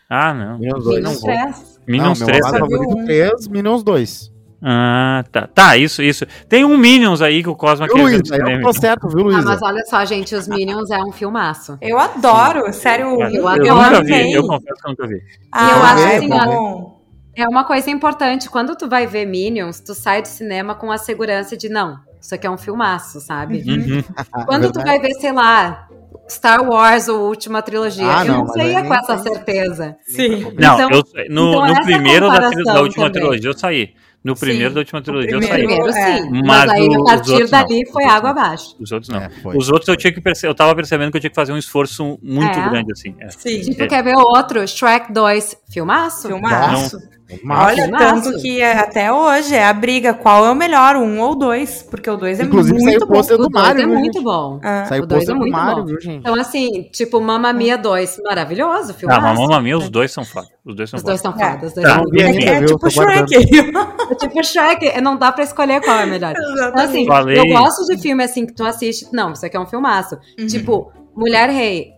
[0.09, 0.57] Ah, não.
[0.59, 1.31] Minions 2 não Minions vou.
[1.31, 1.79] 3.
[1.87, 2.39] Minions não, 3.
[2.41, 2.71] meu lado sabe?
[2.73, 3.05] favorito Um.
[3.05, 4.33] 3, Minions 2.
[4.65, 5.45] Ah, tá.
[5.45, 6.25] Tá, isso, isso.
[6.47, 8.29] Tem um Minions aí que o Cosma Viu, quer ver Luiz?
[8.29, 9.43] no Aí eu tô certo, viu, Ah, Luiz?
[9.45, 11.77] mas olha só, gente, os Minions é um filmaço.
[11.81, 13.07] Eu adoro, sério.
[13.21, 14.23] Eu, eu eu nunca amei.
[14.23, 15.21] vi, eu confesso que eu nunca vi.
[15.51, 16.92] Ah, eu acho é assim, bom.
[17.35, 18.49] É uma coisa importante.
[18.49, 22.33] Quando tu vai ver Minions, tu sai do cinema com a segurança de não, isso
[22.35, 23.63] aqui é um filmaço, sabe?
[23.67, 24.03] Uhum.
[24.45, 25.87] Quando tu vai ver, sei lá,
[26.29, 29.97] Star Wars ou Última Trilogia, Ah, eu não, não saía aí com essa certeza.
[30.05, 30.53] Sim.
[30.59, 33.11] Não, Então- eu, no, então no essa primeiro da, da última também.
[33.29, 33.93] trilogia eu saí.
[34.23, 35.65] No primeiro Sim, da última trilogia eu primeiro- saí.
[35.67, 36.21] Primeiro é.
[36.21, 37.91] sim, Mas mas aí a partir outros dali não.
[37.91, 38.75] foi água abaixo.
[38.79, 39.19] Os outros não.
[39.19, 39.29] É.
[39.53, 40.47] Os outros eu tinha que perce...
[40.47, 42.69] eu tava percebendo que eu tinha que fazer um esforço muito É.
[42.69, 43.13] grande, assim.
[43.19, 43.29] É.
[43.31, 43.59] Sim.
[43.59, 43.87] Tipo, É.
[43.87, 44.65] quer ver outro?
[44.65, 46.29] Shrek 2, filmaço?
[46.29, 46.97] Filmaço.
[47.43, 48.23] Mas, Olha, Filmaço.
[48.31, 51.81] tanto que é- até hoje é a briga qual é o melhor, um ou dois,
[51.89, 53.13] porque o dois é Inclusive, muito saiu bom.
[53.13, 54.59] pôster O do 2 Mario, é muito bom.
[54.63, 55.85] Ah, Saiu o dois pôster é do muito Mario, bom.
[55.85, 56.19] viu, gente?
[56.19, 59.21] Então, assim, tipo, Mamma Mia 2, maravilhoso, Ah, filmaço.
[59.21, 60.47] mas Mamma Mia, os dois são foda.
[60.65, 61.37] Os dois são Os dois foda.
[61.37, 61.51] são É.
[61.51, 61.67] fodas.
[61.69, 62.67] os dois Tá, são não vi é, ainda, é viu?
[62.67, 62.89] tipo.
[62.89, 63.33] Shrek.
[64.11, 66.33] É tipo Shrek, não dá pra escolher qual é melhor.
[66.37, 67.37] Então, assim, Falei.
[67.39, 69.07] eu gosto de filme assim que tu assiste.
[69.13, 70.17] Não, isso aqui é um filmaço.
[70.39, 70.45] Uhum.
[70.47, 71.92] Tipo, Mulher Rei.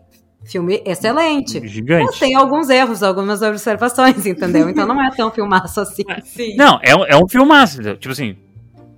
[0.46, 1.60] Filme excelente.
[1.60, 2.20] Mas Gigante.
[2.20, 4.70] tem alguns erros, algumas observações, entendeu?
[4.70, 6.04] Então não é tão filmaço assim.
[6.24, 6.56] Sim.
[6.56, 7.82] Não, é, um- é um filmaço.
[7.96, 8.38] Tipo assim,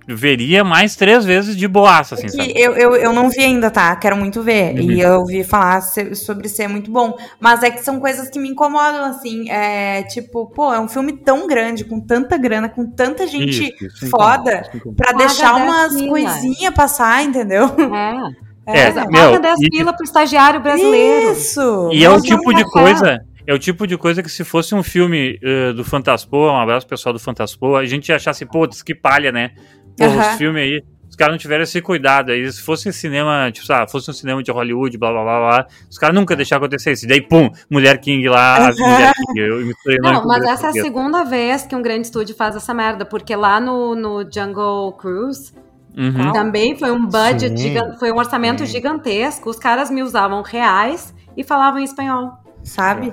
[0.06, 2.52] veria mais três vezes de boaça, assim, sabe?
[2.52, 3.94] Que eu, eu, eu não vi ainda, tá?
[3.96, 4.74] Quero muito ver.
[4.74, 4.90] Uhum.
[4.92, 7.16] E eu ouvi falar sobre ser muito bom.
[7.40, 9.50] Mas é que são coisas que me incomodam, assim.
[9.50, 13.86] É tipo, pô, é um filme tão grande, com tanta grana, com tanta gente Isso,
[13.86, 17.64] isso foda, isso pra deixar 10 umas coisinhas passar, entendeu?
[17.66, 18.47] É.
[18.68, 21.32] É, Paga meu, 10 e- pila pro estagiário brasileiro.
[21.32, 21.90] Isso!
[21.92, 23.18] E é o tipo de coisa.
[23.46, 26.86] É o tipo de coisa que se fosse um filme eh, do Fantaspoa, um abraço
[26.86, 29.52] pro pessoal do Fantaspoa, a gente assim, putz, que palha, né?
[29.96, 30.32] Porra, Aham.
[30.32, 32.52] os filmes aí, os caras não tiveram esse cuidado aí.
[32.52, 35.96] Se fosse cinema, tipo, sabe, fosse um cinema de Hollywood, blá blá blá blá, os
[35.96, 37.06] caras nunca deixaram acontecer isso.
[37.06, 39.40] E daí, pum, Mulher King lá, Mulher King.
[39.40, 42.74] Eu misturei Não, mas essa é a segunda vez que um grande estúdio faz essa
[42.74, 45.54] merda, porque lá no, no Jungle Cruise
[45.98, 46.32] Uhum.
[46.32, 48.66] também foi um budget, foi um orçamento Sim.
[48.66, 52.38] gigantesco, os caras me usavam reais e falavam em espanhol.
[52.62, 53.12] Sabe?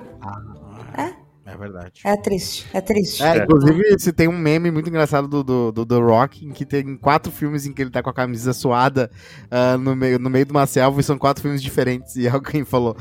[1.56, 2.02] É verdade.
[2.04, 2.68] É triste.
[2.74, 3.24] É triste.
[3.24, 6.66] É, inclusive, se tem um meme muito engraçado do, do, do The Rock, em que
[6.66, 9.10] tem quatro filmes em que ele tá com a camisa suada
[9.50, 12.18] ah, no, meio, no meio de uma selva e são quatro filmes diferentes.
[12.18, 12.98] E alguém falou: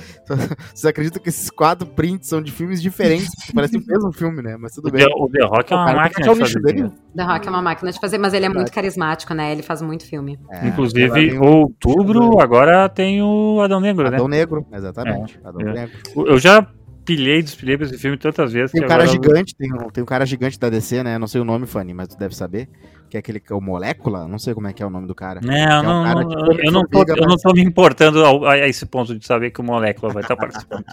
[0.73, 3.31] Vocês acreditam que esses quatro prints são de filmes diferentes?
[3.45, 4.57] Que Parece o mesmo filme, né?
[4.57, 5.05] Mas tudo O bem.
[5.05, 6.93] The, o The Rock é uma cara máquina de fazer dele.
[7.17, 9.51] The Rock é uma máquina de fazer, mas ele é muito carismático, né?
[9.51, 10.39] Ele faz muito filme.
[10.51, 14.17] É, Inclusive, outubro, agora tem o Adão Negro, né?
[14.17, 15.41] Adão Negro, exatamente.
[15.43, 15.73] Adão é.
[15.73, 15.99] Negro.
[16.15, 16.67] Eu já
[17.05, 18.73] pilhei, despilhei pra esse filme tantas vezes.
[18.73, 21.19] Tem um cara gigante, tem um, tem um cara gigante da DC, né?
[21.19, 22.69] Não sei o nome, Fanny, mas tu deve saber.
[23.11, 24.27] Que é aquele que é o Molécula?
[24.27, 25.41] Não sei como é que é o nome do cara.
[25.43, 28.53] Não, é um não, cara não, eu, não tô, eu não tô me importando a,
[28.53, 30.85] a esse ponto de saber que o Molécula vai estar participando.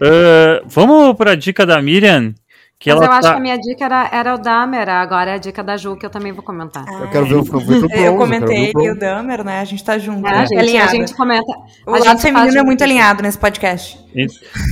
[0.00, 2.34] Ah, vamos pra dica da Miriam,
[2.80, 3.32] que mas ela eu acho tá...
[3.32, 6.06] que a minha dica era, era o Dahmer, agora é a dica da Ju, que
[6.06, 6.82] eu também vou comentar.
[6.88, 9.60] Ah, Eu quero ver o eu Bronze, Eu comentei ver o o Dahmer, né?
[9.60, 10.26] A gente tá junto.
[10.26, 10.38] É, né?
[10.38, 10.90] a, gente, a alinhado.
[10.92, 11.52] gente comenta.
[11.86, 13.98] O a lado gente feminino é muito alinhado nesse podcast.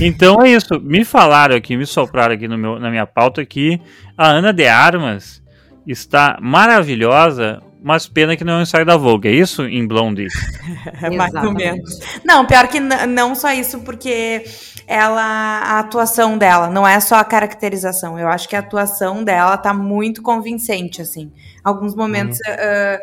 [0.01, 0.79] Então é isso.
[0.81, 3.79] Me falaram aqui, me sopraram aqui no meu, na minha pauta que
[4.17, 5.43] a Ana de Armas
[5.85, 9.27] está maravilhosa, mas pena que não é um ensaio da Vogue.
[9.27, 10.29] É isso em Blondie?
[10.99, 11.71] É mais ou Exatamente.
[11.73, 11.99] menos.
[12.25, 14.43] Não, pior que não só isso, porque
[14.89, 18.17] ela a atuação dela não é só a caracterização.
[18.17, 21.31] Eu acho que a atuação dela tá muito convincente, assim.
[21.63, 22.99] Alguns momentos ah,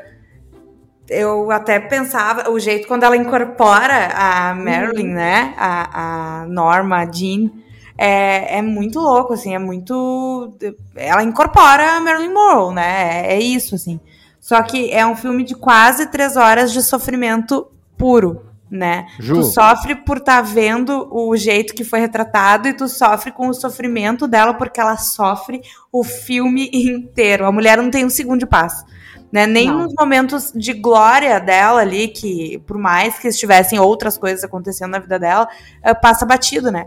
[1.09, 5.55] eu até pensava o jeito quando ela incorpora a Marilyn, né?
[5.57, 7.51] A, a Norma, a Jean.
[7.97, 10.53] É, é muito louco, assim, é muito.
[10.95, 13.29] Ela incorpora a Marilyn Monroe, né?
[13.29, 14.01] É, é isso, assim.
[14.41, 18.45] Só que é um filme de quase três horas de sofrimento puro,
[18.77, 19.07] né?
[19.19, 19.35] Ju.
[19.35, 23.55] Tu sofre por estar vendo o jeito que foi retratado e tu sofre com o
[23.55, 25.61] sofrimento dela porque ela sofre
[25.91, 27.47] o filme inteiro.
[27.47, 28.85] A mulher não tem um segundo de paz.
[29.33, 29.47] Né?
[29.47, 29.83] Nem Não.
[29.83, 34.99] nos momentos de glória dela ali, que por mais que estivessem outras coisas acontecendo na
[34.99, 35.49] vida dela,
[35.83, 36.87] eh, passa batido, né?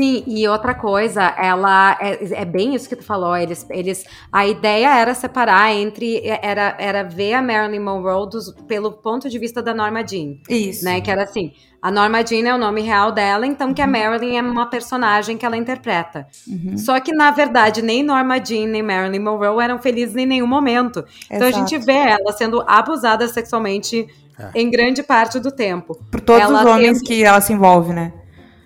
[0.00, 3.36] Sim, e outra coisa, ela é, é bem isso que tu falou.
[3.36, 8.92] Eles, eles, a ideia era separar entre era, era ver a Marilyn Monroe dos- pelo
[8.92, 10.84] ponto de vista da Norma Jean, Isso.
[10.86, 11.02] né?
[11.02, 14.36] Que era assim, a Norma Jean é o nome real dela, então que a Marilyn
[14.38, 16.26] é uma personagem que ela interpreta.
[16.48, 16.78] Uhum.
[16.78, 21.04] Só que na verdade nem Norma Jean nem Marilyn Monroe eram felizes em nenhum momento.
[21.30, 24.06] Então a gente vê ela sendo abusada sexualmente
[24.54, 25.94] em grande parte do tempo.
[26.10, 28.14] Por todos ela os homens teve- que ela se envolve, né?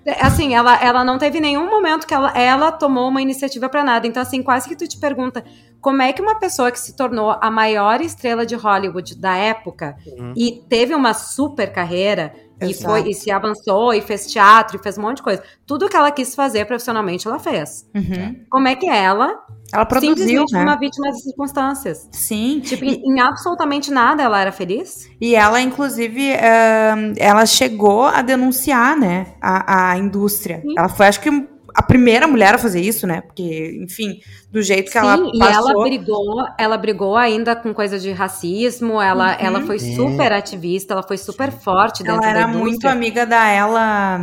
[0.07, 3.83] É, Assim, ela, ela não teve nenhum momento que ela, ela tomou uma iniciativa pra
[3.85, 4.07] nada.
[4.07, 5.45] Então, assim, quase que tu te pergunta
[5.81, 9.97] como é que uma pessoa que se tornou a maior estrela de Hollywood da época
[10.07, 10.33] Uhum.
[10.37, 14.97] e teve uma super carreira e, foi, e se avançou e fez teatro e fez
[14.97, 15.43] um monte de coisa.
[15.67, 17.89] Tudo que ela quis fazer profissionalmente, ela fez.
[17.95, 18.45] Uhum.
[18.51, 20.59] Como é que ela Ela produziu, simplesmente né?
[20.61, 22.09] foi uma vítima das circunstâncias?
[22.13, 22.61] Sim.
[22.61, 25.09] Tipo, em, em absolutamente nada ela era feliz?
[25.21, 30.61] E ela, inclusive, ahn, ela chegou a denunciar, né, a, a indústria.
[30.63, 30.75] Sim.
[30.77, 33.21] Ela foi, acho que, a primeira mulher a fazer isso, né?
[33.21, 34.21] Porque, enfim,
[34.53, 35.71] do jeito que ela Sim, e passou.
[35.71, 39.37] ela brigou, ela brigou ainda com coisa de racismo, ela, Uhum.
[39.41, 39.97] ela foi Sim.
[39.97, 44.21] super ativista, ela foi super forte dentro Ela era muito amiga da ela.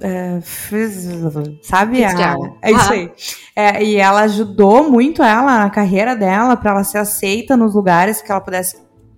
[0.00, 1.06] é, Fizz-
[1.62, 2.02] sabe?
[2.04, 3.10] A, é isso aí.
[3.54, 8.20] É, e ela ajudou muito ela na carreira dela para ela ser aceita nos lugares
[8.22, 8.76] que ela pudesse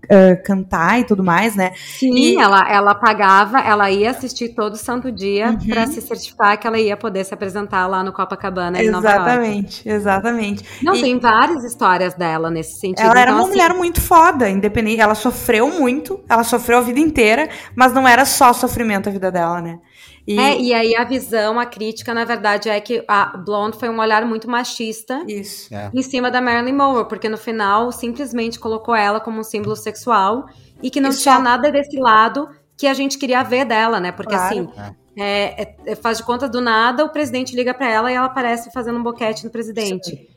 [0.08, 1.72] é, cantar e tudo mais, né?
[1.98, 5.66] Sim, E- ela, ela pagava, ela ia assistir todo santo dia Uhum.
[5.68, 10.64] pra se certificar que ela ia poder se apresentar lá no Copacabana exatamente, exatamente.
[10.82, 13.04] Não, E- tem várias histórias dela nesse sentido.
[13.06, 15.00] Ela era Então, uma assim, mulher muito foda, independente.
[15.00, 19.30] Ela sofreu muito, ela sofreu a vida inteira, mas não era só sofrimento a vida
[19.30, 19.78] dela, né?
[20.30, 23.88] E, É, e aí a visão, a crítica, na verdade, é que a Blonde foi
[23.88, 25.74] um olhar muito machista isso.
[25.74, 25.90] É.
[25.94, 30.46] em cima da Marilyn Monroe, porque no final simplesmente colocou ela como um símbolo sexual
[30.82, 33.98] e que não E tinha só- nada desse lado que a gente queria ver dela,
[33.98, 34.12] né?
[34.12, 34.54] Porque Claro.
[34.54, 34.68] assim,
[35.16, 38.26] é, é- é- faz de conta do nada, o presidente liga pra ela e ela
[38.26, 40.28] aparece fazendo um boquete no presidente.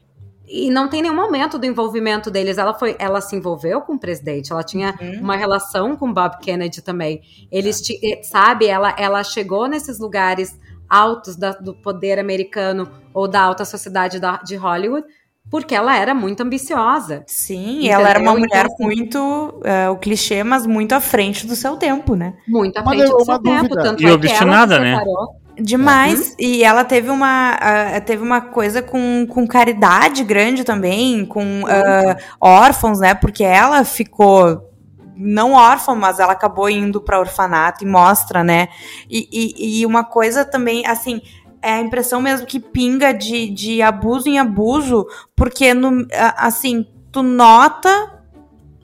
[0.51, 2.57] E não tem nenhum momento do envolvimento deles.
[2.57, 5.21] Ela foi, ela se envolveu com o presidente, ela tinha uhum.
[5.21, 7.21] uma relação com Bob Kennedy também.
[7.49, 8.21] Eles, é.
[8.21, 14.19] sabe, ela, ela chegou nesses lugares altos da, do poder americano ou da alta sociedade
[14.19, 15.07] da, de Hollywood
[15.49, 17.23] porque ela era muito ambiciosa.
[17.27, 17.91] Sim, entendeu?
[17.91, 21.75] ela era uma mulher então, muito, é, o clichê, mas muito à frente do seu
[21.75, 22.35] tempo, né?
[22.47, 23.61] Muito à frente do seu dúvida.
[23.61, 23.75] tempo.
[23.75, 25.03] Tanto e é obstinada, né?
[25.61, 26.29] Demais.
[26.29, 26.35] Uhum.
[26.39, 32.15] E ela teve uma, uh, teve uma coisa com, com caridade grande também, com uh,
[32.39, 33.13] órfãos, né?
[33.13, 34.67] Porque ela ficou
[35.15, 38.69] não órfã, mas ela acabou indo para orfanato e mostra, né?
[39.07, 41.21] E, e, e, uma coisa também, assim,
[41.61, 45.05] é a impressão mesmo que pinga de, de abuso em abuso,
[45.35, 46.07] porque, no,
[46.37, 48.20] assim, tu nota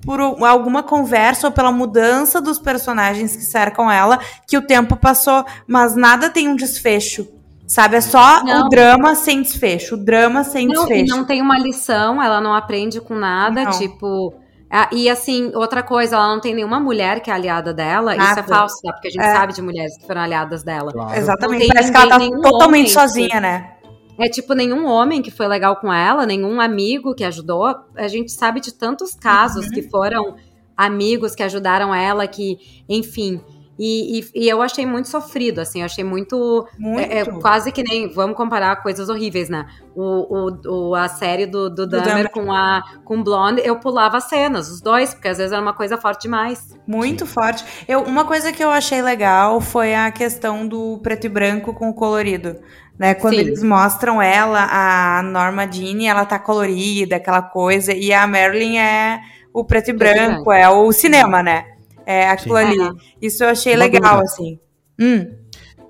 [0.08, 5.45] por alguma conversa ou pela mudança dos personagens que cercam ela que o tempo passou,
[5.68, 7.28] mas nada tem um desfecho.
[7.68, 8.68] Sabe, é só não.
[8.68, 11.14] o drama sem desfecho, o drama sem não, desfecho.
[11.14, 13.72] não tem uma lição, ela não aprende com nada, não.
[13.72, 14.34] tipo,
[14.72, 18.16] ah, e assim, outra coisa, ela não tem nenhuma mulher que é aliada dela.
[18.16, 18.32] Nada.
[18.32, 18.93] Isso é falso, tá?
[18.93, 19.34] Porque a gente é.
[19.34, 20.93] sabe de mulheres que foram aliadas dela.
[20.93, 21.18] Claro.
[21.20, 21.68] Exatamente.
[21.68, 23.72] Parece que ela tá totalmente sozinha, né?
[24.20, 27.76] É tipo nenhum homem que foi legal com ela, nenhum amigo que ajudou.
[27.95, 29.72] A gente sabe de tantos casos uhum.
[29.72, 30.36] que foram
[30.76, 33.41] amigos que ajudaram ela, que, enfim.
[33.80, 37.11] E, e, e, eu achei muito sofrido, assim, eu achei muito, muito.
[37.11, 39.68] É, é, quase que nem, vamos comparar coisas horríveis, né?
[39.95, 44.20] O, o, o a série do, do, do Dahmer com a com Blonde, eu pulava
[44.20, 46.76] cenas, os dois, porque às vezes era uma coisa forte demais.
[46.88, 47.32] Muito Sim.
[47.32, 47.65] forte.
[47.88, 51.88] Eu, uma coisa que eu achei legal foi a questão do preto e branco com
[51.89, 52.55] o colorido.
[52.98, 53.41] Né, quando Sim.
[53.41, 59.20] eles mostram ela, a Norma Jean, ela tá colorida, aquela coisa, e a Marilyn é
[59.54, 61.66] o preto e branco, é o cinema, né?
[62.06, 62.64] É aquilo Sim.
[62.64, 62.98] ali.
[63.22, 64.24] Isso eu achei Uma legal, dúvida.
[64.24, 64.60] assim.
[65.00, 65.38] Hum.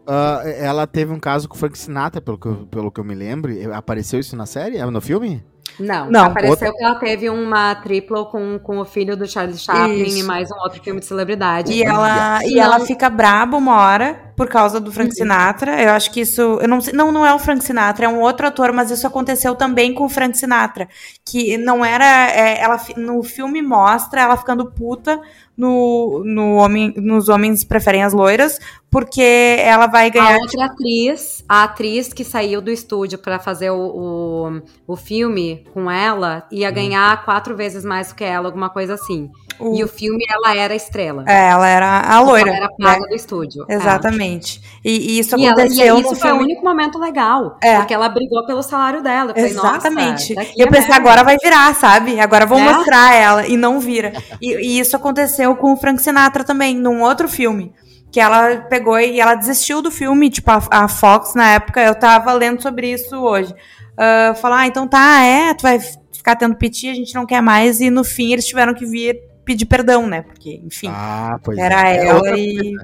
[0.08, 3.04] Uh, ela teve um caso com o Frank Sinatra, pelo que, eu, pelo que eu
[3.04, 3.52] me lembro.
[3.74, 4.84] Apareceu isso na série?
[4.86, 5.44] No filme?
[5.80, 6.26] Não, não.
[6.26, 6.74] Apareceu outra...
[6.74, 10.20] que ela teve uma tripla com, com o filho do Charles Chaplin Isso.
[10.20, 11.72] e mais um outro filme de celebridade.
[11.72, 15.16] E ela, e ela fica braba uma hora por causa do Frank uhum.
[15.16, 15.82] Sinatra.
[15.82, 16.42] Eu acho que isso.
[16.42, 19.06] Eu não, sei, não, não é o Frank Sinatra, é um outro ator, mas isso
[19.06, 20.88] aconteceu também com o Frank Sinatra.
[21.26, 22.32] Que não era.
[22.32, 25.20] É, ela, no filme mostra ela ficando puta
[25.58, 28.60] no, no homem, nos homens preferem as loiras,
[28.92, 30.36] porque ela vai ganhar.
[30.36, 35.66] A outra atriz, a atriz que saiu do estúdio para fazer o, o, o, filme
[35.74, 36.74] com ela, ia hum.
[36.74, 39.32] ganhar quatro vezes mais do que ela, alguma coisa assim.
[39.60, 39.76] O...
[39.76, 41.24] E o filme, ela era a estrela.
[41.28, 42.50] É, ela era a loira.
[42.50, 43.08] Ela era paga né?
[43.10, 43.66] do estúdio.
[43.68, 43.74] É.
[43.74, 44.62] Exatamente.
[44.84, 44.90] É.
[44.90, 46.40] E, e, isso e aconteceu ela, e isso foi filme...
[46.40, 47.58] o único momento legal.
[47.62, 47.78] É.
[47.78, 49.32] Porque ela brigou pelo salário dela.
[49.32, 50.36] Eu falei, Exatamente.
[50.56, 52.20] e eu pensei, agora vai virar, sabe?
[52.20, 52.74] Agora vou é.
[52.74, 53.48] mostrar ela.
[53.48, 54.14] E não vira.
[54.42, 57.74] E, e isso aconteceu com o Frank Sinatra também, num outro filme
[58.12, 61.94] que ela pegou e ela desistiu do filme, tipo, a, a, Fox na época, eu
[61.94, 63.54] tava lendo sobre isso hoje.
[63.94, 65.78] Uh, falar, ah, então tá, é, tu vai
[66.12, 69.20] ficar tendo piti, a gente não quer mais, e no fim eles tiveram que vir
[69.48, 70.22] pedir perdão, né?
[70.22, 72.06] Porque, enfim, ah, era é.
[72.06, 72.76] ela é e.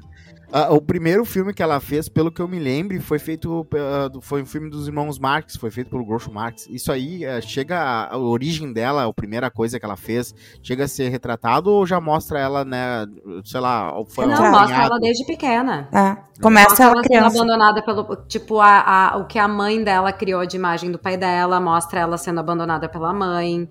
[0.54, 3.62] Uh, o primeiro filme que ela fez, pelo que eu me lembro, foi feito.
[3.62, 6.68] Uh, foi um filme dos irmãos Marx, foi feito pelo Groucho Marx.
[6.70, 7.80] Isso aí uh, chega.
[7.80, 11.88] A, a, origem dela, a primeira coisa que ela fez, chega a ser retratado ou
[11.88, 13.08] já mostra ela, né?
[13.44, 13.92] Sei lá.
[14.10, 15.90] Foi Não, mostra ela desde pequena.
[15.92, 16.18] É.
[16.40, 17.30] Começa mostra ela, ela criança.
[17.32, 18.16] sendo abandonada pelo.
[18.28, 22.02] Tipo, a, a, o que a mãe dela criou de imagem do pai dela, mostra
[22.02, 23.68] ela sendo abandonada pela mãe.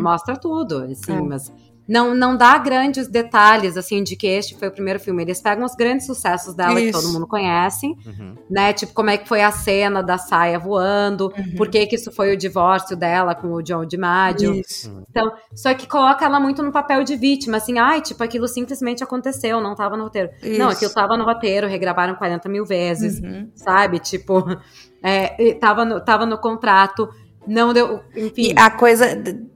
[0.00, 1.20] mostra tudo, assim, é.
[1.20, 1.52] mas
[1.88, 5.22] não, não dá grandes detalhes, assim, de que este foi o primeiro filme.
[5.22, 6.98] Eles pegam os grandes sucessos dela, Isso.
[6.98, 8.34] que todo mundo conhece, uhum.
[8.50, 8.74] né?
[8.74, 11.56] Tipo, como é que foi a cena da saia voando, uhum.
[11.56, 14.54] por que que isso foi o divórcio dela com o John DiMaggio.
[14.54, 14.90] Isso.
[14.90, 15.04] Uhum.
[15.08, 19.02] Então, só que coloca ela muito no papel de vítima, assim, ai, tipo, aquilo simplesmente
[19.02, 20.28] aconteceu, não tava no roteiro.
[20.42, 20.58] Isso.
[20.58, 23.50] Não, aquilo tava no roteiro, regravaram 40 mil vezes, uhum.
[23.54, 23.98] sabe?
[23.98, 24.44] Tipo,
[25.02, 27.08] é, tava, no, tava no contrato.
[27.48, 28.00] Não deu.
[28.14, 28.52] Enfim.
[28.52, 29.06] E a coisa.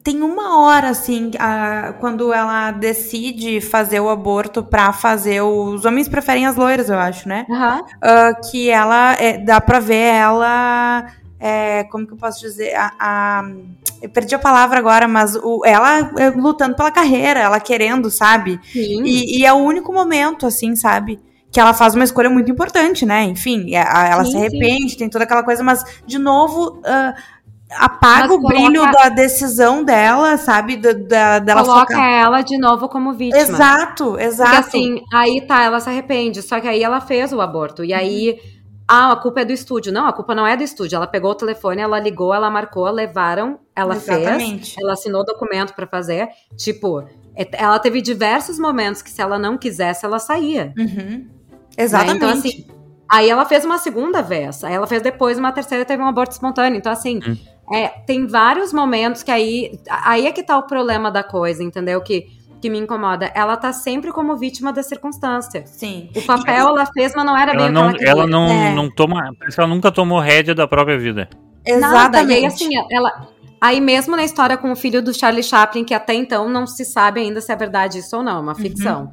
[0.03, 5.43] Tem uma hora, assim, a, quando ela decide fazer o aborto pra fazer.
[5.43, 7.47] Os homens preferem as loiras, eu acho, né?
[7.49, 7.79] Uhum.
[7.79, 9.15] Uh, que ela.
[9.15, 11.07] É, dá pra ver ela.
[11.39, 12.73] É, como que eu posso dizer?
[12.75, 13.45] A, a,
[14.01, 18.61] eu perdi a palavra agora, mas o, ela é, lutando pela carreira, ela querendo, sabe?
[18.73, 19.03] Sim.
[19.05, 21.21] E, e é o único momento, assim, sabe?
[21.53, 23.25] que ela faz uma escolha muito importante, né?
[23.25, 24.97] Enfim, ela sim, se arrepende, sim.
[24.97, 27.15] tem toda aquela coisa, mas, de novo, uh,
[27.77, 29.03] apaga o brilho coloca...
[29.03, 30.77] da decisão dela, sabe?
[30.77, 32.11] Da, da, dela coloca focar.
[32.11, 33.41] ela de novo como vítima.
[33.41, 34.51] Exato, exato.
[34.51, 36.43] Porque assim, aí tá, ela se arrepende.
[36.43, 37.85] Só que aí ela fez o aborto.
[37.85, 38.39] E aí.
[38.89, 39.93] Ah, a culpa é do estúdio.
[39.93, 40.97] Não, a culpa não é do estúdio.
[40.97, 44.73] Ela pegou o telefone, ela ligou, ela marcou, levaram, ela Exatamente.
[44.73, 46.29] fez, ela assinou o documento para fazer.
[46.57, 47.03] Tipo,
[47.35, 50.75] é, ela teve diversos momentos que se ela não quisesse, ela saía.
[50.77, 51.27] Uhum.
[51.77, 52.21] Exatamente.
[52.21, 52.27] Né?
[52.27, 52.67] Então, assim,
[53.09, 56.33] aí ela fez uma segunda vez, aí ela fez depois uma terceira teve um aborto
[56.33, 56.77] espontâneo.
[56.77, 57.37] Então, assim, hum.
[57.73, 59.79] É, tem vários momentos que aí.
[59.89, 62.01] Aí é que tá o problema da coisa, entendeu?
[62.03, 62.27] Que,
[62.61, 63.33] que me incomoda.
[63.35, 65.65] Ela tá sempre como vítima da circunstância.
[65.67, 66.11] Sim.
[66.15, 68.49] O papel ela fez, mas não era bem Ela o não, que ela ela não,
[68.51, 68.75] É.
[68.75, 69.35] não toma.
[69.39, 71.29] Parece que ela nunca tomou rédea da própria vida.
[71.67, 72.19] Nada.
[72.19, 72.33] Exatamente.
[72.33, 73.29] E aí, assim, ela.
[73.61, 76.85] Aí mesmo na história com o filho do Charlie Chaplin, que até então não se
[76.85, 79.13] sabe ainda se é verdade isso ou não, é uma ficção.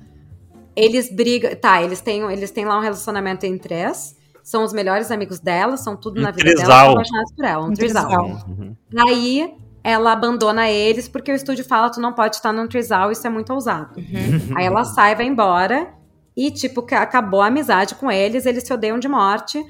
[0.76, 1.56] Eles brigam.
[1.56, 4.18] Tá, eles têm, eles têm lá um relacionamento em três.
[4.50, 6.86] São os melhores amigos dela, são tudo Um na vida dela, trisal.
[6.86, 7.64] são apaixonados por ela.
[7.66, 8.06] Um, Um trisal.
[8.08, 8.26] trisal.
[8.48, 8.76] Uhum.
[9.08, 13.28] Aí ela abandona eles porque o estúdio fala: tu não pode estar num trisal, isso
[13.28, 14.00] é muito ousado.
[14.00, 14.58] Uhum.
[14.58, 15.94] Aí ela sai, vai embora.
[16.36, 19.64] E, tipo, que acabou a amizade com eles, eles se odeiam de morte.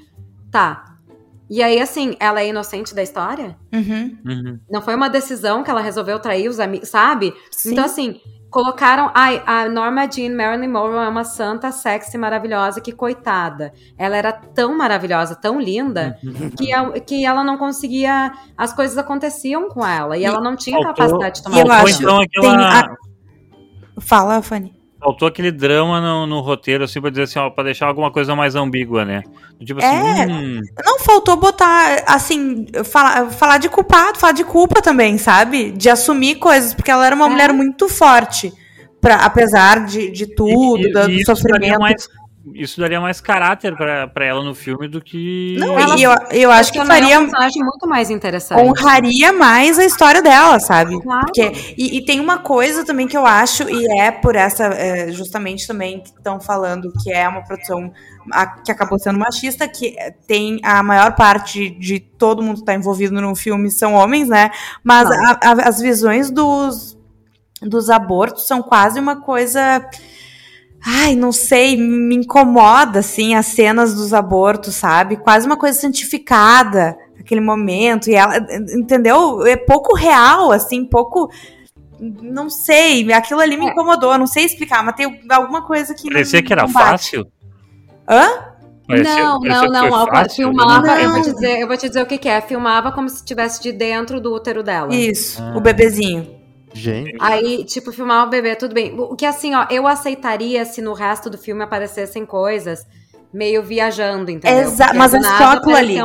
[0.50, 0.96] Tá.
[1.50, 3.58] E aí, assim, ela é inocente da história?
[3.74, 4.16] Uhum.
[4.24, 4.60] Uhum.
[4.70, 7.34] Não foi uma decisão que ela resolveu trair os amigos, sabe?
[7.50, 7.72] Sim.
[7.72, 8.18] Então, assim,
[8.50, 9.10] colocaram.
[9.14, 13.72] Ai, a Norma Jean Marilyn Monroe é uma santa, sexy, maravilhosa, que coitada.
[13.96, 16.18] Ela era tão maravilhosa, tão linda,
[16.58, 18.32] que, a- que ela não conseguia.
[18.56, 20.16] As coisas aconteciam com ela.
[20.18, 22.80] E, E ela não tinha faltou- capacidade de tomar eu acho- então tem aquela.
[22.80, 22.96] a-
[24.00, 24.79] Fala, Fanny.
[25.02, 28.36] Faltou aquele drama no, no roteiro, assim, pra dizer assim, ó, pra deixar alguma coisa
[28.36, 29.22] mais ambígua, né?
[29.64, 30.26] Tipo assim, É.
[30.26, 35.70] hum, Não faltou botar, assim, falar, falar de culpado, falar de culpa também, sabe?
[35.70, 37.30] De assumir coisas, porque ela era uma É.
[37.30, 38.52] mulher muito forte.
[39.00, 41.80] Pra, apesar de, de tudo, e- do, e do isso daria sofrimento.
[41.80, 42.06] mais,
[42.54, 45.56] isso daria mais caráter pra, pra ela no filme do que.
[45.58, 47.18] Não, Ela- e eu, eu acho que faria.
[47.20, 48.60] um personagem muito mais interessante.
[48.62, 51.00] honraria mais a história dela, sabe?
[51.02, 51.26] Claro.
[51.26, 55.12] Porque, e, e tem uma coisa também que eu acho, e é por essa, é,
[55.12, 57.92] justamente também que estão falando que é uma produção
[58.32, 59.94] a- que acabou sendo machista, que
[60.26, 64.50] tem a maior parte de todo mundo que está envolvido no filme são homens, né?
[64.82, 66.96] Mas a- a- as visões dos,
[67.60, 69.86] dos abortos são quase uma coisa.
[70.84, 75.16] Ai, não sei, me incomoda, assim, as cenas dos abortos, sabe?
[75.16, 78.36] Quase uma coisa santificada, aquele momento, e ela,
[78.76, 79.44] entendeu?
[79.46, 81.30] É pouco real, assim, pouco.
[82.00, 83.70] Não sei, aquilo ali me É.
[83.72, 86.10] incomodou, não sei explicar, mas tem alguma coisa que.
[86.10, 87.26] Parecia não- que era não fácil.
[88.08, 88.26] Hã?
[88.88, 90.06] Parecia- não, parecia não, não.
[90.06, 91.04] Fácil, filmava, né?
[91.04, 91.22] eu vou, Não.
[91.24, 92.40] te dizer, eu vou te dizer o que, que é.
[92.40, 94.92] Filmava como se estivesse de dentro do útero dela.
[94.94, 95.56] Isso, Ah.
[95.56, 96.39] o bebezinho.
[96.72, 98.94] Gente, Aí, tipo, filmar o bebê, tudo bem.
[98.98, 102.86] O que assim, ó, eu aceitaria se no resto do filme aparecessem coisas
[103.32, 104.70] meio viajando, entendeu?
[104.94, 105.96] Mas é só aquilo ali.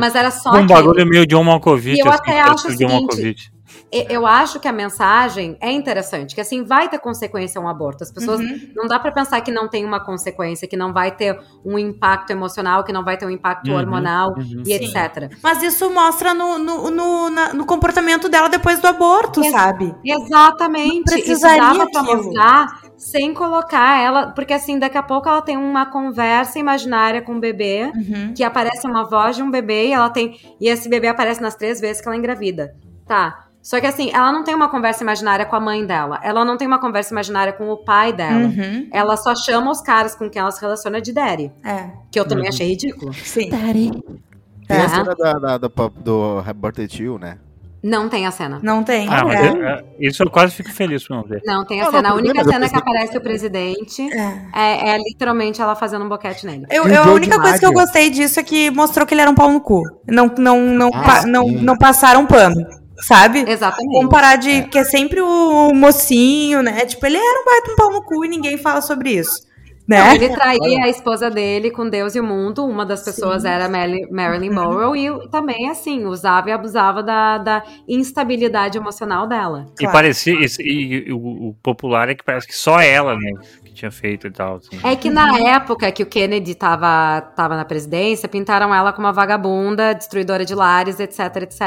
[0.00, 0.68] Mas era só Um aquilo.
[0.68, 3.50] bagulho meio John Malkovich, E eu assim, até acho o seguinte,
[3.92, 8.02] Eu acho que a mensagem é interessante, que assim, vai ter consequência um aborto.
[8.04, 8.40] As pessoas.
[8.40, 8.70] Uhum.
[8.76, 12.30] Não dá pra pensar que não tem uma consequência, que não vai ter um impacto
[12.30, 14.62] emocional, que não vai ter um impacto Uhum, hormonal uhum.
[14.66, 14.84] e Sim.
[14.96, 15.32] etc.
[15.42, 19.94] Mas isso mostra no, no, no, na- no comportamento dela depois do aborto, Ex- sabe?
[20.04, 20.88] Exatamente.
[21.10, 24.28] Não Isso precisaria dava pra mostrar sem colocar ela.
[24.32, 28.34] Porque assim, daqui a pouco ela tem uma conversa imaginária com o bebê, Uhum.
[28.34, 30.38] que aparece uma voz de um bebê e ela tem.
[30.60, 32.74] E esse bebê aparece nas três vezes que ela engravida.
[33.06, 33.47] Tá.
[33.62, 36.18] Só que assim, ela não tem uma conversa imaginária com a mãe dela.
[36.22, 38.46] Ela não tem uma conversa imaginária com o pai dela.
[38.46, 38.88] Uhum.
[38.92, 41.52] Ela só chama os caras com quem ela se relaciona de Daddy.
[41.64, 42.50] É, Que eu também Uhum.
[42.50, 43.12] achei ridículo.
[43.12, 43.50] sim.
[43.50, 44.80] tem É.
[44.82, 47.38] a cena da, da, da, do Birthday Tio, né?
[47.82, 48.58] Não tem a cena.
[48.62, 49.06] Não tem.
[49.08, 49.46] Ah, é.
[49.46, 51.40] é- é- isso eu quase fico feliz por não ver.
[51.44, 52.08] Não tem a Não, cena.
[52.08, 54.42] não, a única eu cena que aparece o presidente É.
[54.54, 56.66] é, é literalmente ela fazendo um boquete nele.
[56.70, 59.30] Eu, eu- a única coisa que eu gostei disso é que mostrou que ele era
[59.30, 59.82] um pau no cu.
[60.08, 62.56] Não, não, não, Ah, pa- não, não passaram pano,
[63.00, 63.44] sabe?
[63.48, 63.92] Exatamente.
[63.92, 64.62] Vamos parar de.
[64.68, 66.84] Que é sempre o mocinho, né?
[66.86, 69.46] Tipo, ele era um baita um pau no cu e ninguém fala sobre isso.
[69.88, 70.16] Né?
[70.16, 72.62] Ele traía a esposa dele com Deus e o mundo.
[72.66, 73.48] Uma das pessoas Sim.
[73.48, 79.64] era Marilyn, Monroe e também, assim, usava e abusava da, da instabilidade emocional dela.
[79.74, 79.92] E Claro.
[79.94, 80.38] parecia.
[80.44, 81.16] esse- E, o,
[81.48, 83.30] o popular é que parece que só ela, né?
[83.78, 84.56] Que tinha feito e tal.
[84.56, 84.78] assim.
[84.82, 89.12] É que na época que o Kennedy tava, tava na presidência, pintaram ela como uma
[89.12, 91.60] vagabunda, destruidora de lares, etc, etc.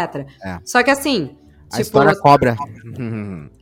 [0.44, 0.58] É.
[0.66, 1.36] Só que assim.
[1.68, 2.56] A Tipo, história cobra.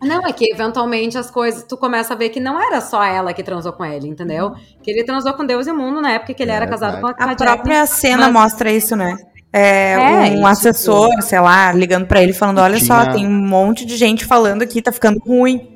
[0.02, 3.34] Não, é que eventualmente as coisas, tu começa a ver que não era só ela
[3.34, 4.54] que transou com ele, entendeu?
[4.82, 7.00] Que ele transou com Deus e o mundo na época que ele É era casado
[7.00, 9.16] com a, com a A própria cena mas- mostra isso, né?
[9.54, 13.28] É, É, um tipo- assessor, sei lá, ligando pra ele falando: olha só, Tinha- tem
[13.28, 15.76] um monte de gente falando aqui, tá ficando ruim.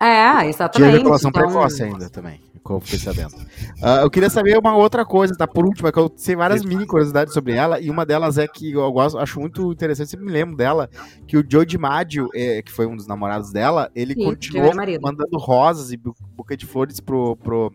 [0.00, 0.90] É, Tinha exatamente.
[0.94, 3.34] ejaculação Então, precoce ainda também, como eu fiquei sabendo.
[3.82, 5.44] Ah, eu queria saber uma outra coisa, tá?
[5.44, 8.46] Por último, é que eu sei várias mini curiosidades sobre ela, e uma delas é
[8.46, 10.88] que eu gosto, acho muito interessante, sempre me lembro dela,
[11.26, 14.76] que o Joe DiMaggio, eh, que foi um dos namorados dela, ele Sim, continuou primeiro
[14.76, 15.02] marido.
[15.02, 17.72] mandando rosas e bu- buquê de flores pro, pro,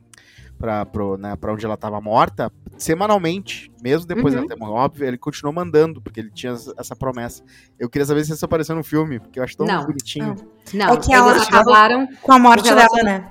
[0.63, 4.39] pra, pro, né, pra onde ela tava morta, semanalmente, mesmo depois Uhum.
[4.39, 7.43] dela ter morrido, óbvio, ele continuou mandando, porque ele tinha essa- essa promessa.
[7.77, 9.85] Eu queria saber se isso apareceu no filme, porque eu acho tão Não.
[9.85, 10.35] bonitinho.
[10.73, 12.07] Não, É que ela eles acaba- acabaram.
[12.21, 13.29] Com a morte O dela, né?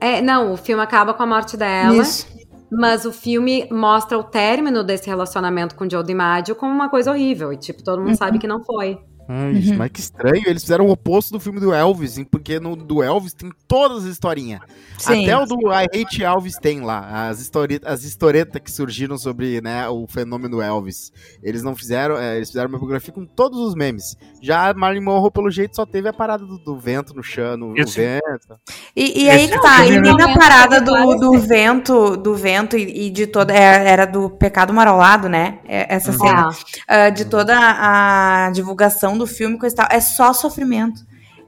[0.00, 1.94] É, não, o filme acaba com a morte dela.
[1.98, 2.26] Isso.
[2.68, 7.12] Mas o filme mostra o término desse relacionamento com o Joe DiMaggio como uma coisa
[7.12, 7.52] horrível.
[7.52, 8.16] E, tipo, todo mundo Uhum.
[8.16, 8.98] sabe que não foi.
[9.28, 9.76] Ai, Uhum.
[9.76, 13.32] Mas que estranho, eles fizeram o oposto do filme do Elvis, porque no do Elvis
[13.32, 14.60] tem todas as historinhas.
[14.98, 15.24] Sim.
[15.24, 19.60] Até o do I Hate Elvis tem lá, as, histori as historietas que surgiram sobre
[19.60, 21.12] né, o fenômeno Elvis.
[21.42, 24.16] Eles não fizeram, é, eles fizeram uma biografia com todos os memes.
[24.42, 27.56] Já a Marilyn Monroe, pelo jeito, só teve a parada do, do vento no chão,
[27.56, 28.58] no, no vento.
[28.94, 32.76] E, e aí que tá, e nem na é parada do, do vento, do vento
[32.76, 33.52] e, e de toda.
[33.52, 35.58] é- Era do pecado marolado, né?
[35.64, 36.18] É- Essa Uhum.
[36.18, 36.48] cena.
[36.86, 39.86] Ah, de toda a divulgação do filme com tal.
[39.90, 41.00] É só sofrimento.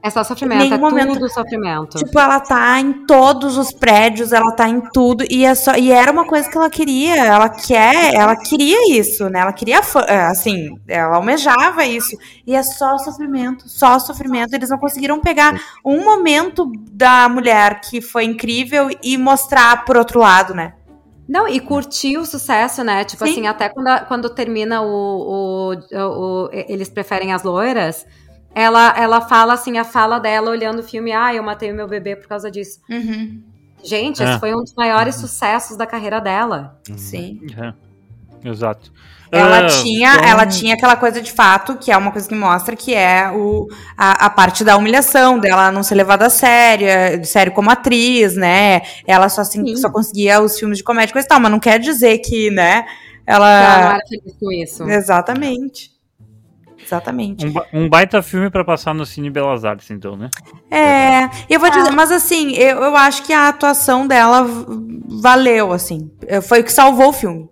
[0.03, 1.97] É só sofrimento, Nenhum é momento- tudo sofrimento.
[1.97, 5.75] Tipo, ela tá em todos os prédios, ela tá em tudo, e é só.
[5.75, 7.15] E era uma coisa que ela queria.
[7.15, 9.39] Ela quer, ela queria isso, né?
[9.39, 12.15] Ela queria, é, assim, ela almejava isso.
[12.45, 14.53] E é só sofrimento, só sofrimento.
[14.53, 20.19] Eles não conseguiram pegar um momento da mulher que foi incrível e mostrar por outro
[20.19, 20.73] lado, né?
[21.27, 23.03] Não, e curtir o sucesso, né?
[23.03, 23.31] Tipo Sim.
[23.31, 28.05] assim, até quando, quando termina o, o, o- o- Eles preferem as loiras,
[28.55, 31.87] ela, ela fala assim, a fala dela olhando o filme, ah, eu matei o meu
[31.87, 32.79] bebê por causa disso.
[32.89, 33.41] Uhum,
[33.83, 34.29] Gente, É.
[34.31, 36.79] esse foi um dos maiores sucessos da carreira dela.
[36.95, 37.41] sim.
[38.43, 38.91] É, exato.
[39.31, 42.35] Ela Ah, tinha, então- ela tinha aquela coisa de fato, que é uma coisa que
[42.35, 43.67] mostra que é o,
[43.97, 48.35] a, a parte da humilhação, dela não ser levada a sério, é, sério como atriz,
[48.35, 48.81] né?
[49.05, 49.75] Ela só, assim, Sim.
[49.75, 52.49] só conseguia os filmes de comédia e coisa e tal, mas não quer dizer que,
[52.51, 52.85] né?
[53.25, 53.93] Ela não Ela.
[53.95, 54.83] era feliz com isso.
[54.89, 55.91] Exatamente.
[56.85, 57.45] Exatamente.
[57.73, 60.29] Um, um baita filme pra passar no Cine Belas Artes, então, né?
[60.71, 64.47] É, eu vou dizer, mas assim, eu, eu acho que a atuação dela
[65.21, 66.09] valeu, assim.
[66.43, 67.49] Foi o que salvou o filme.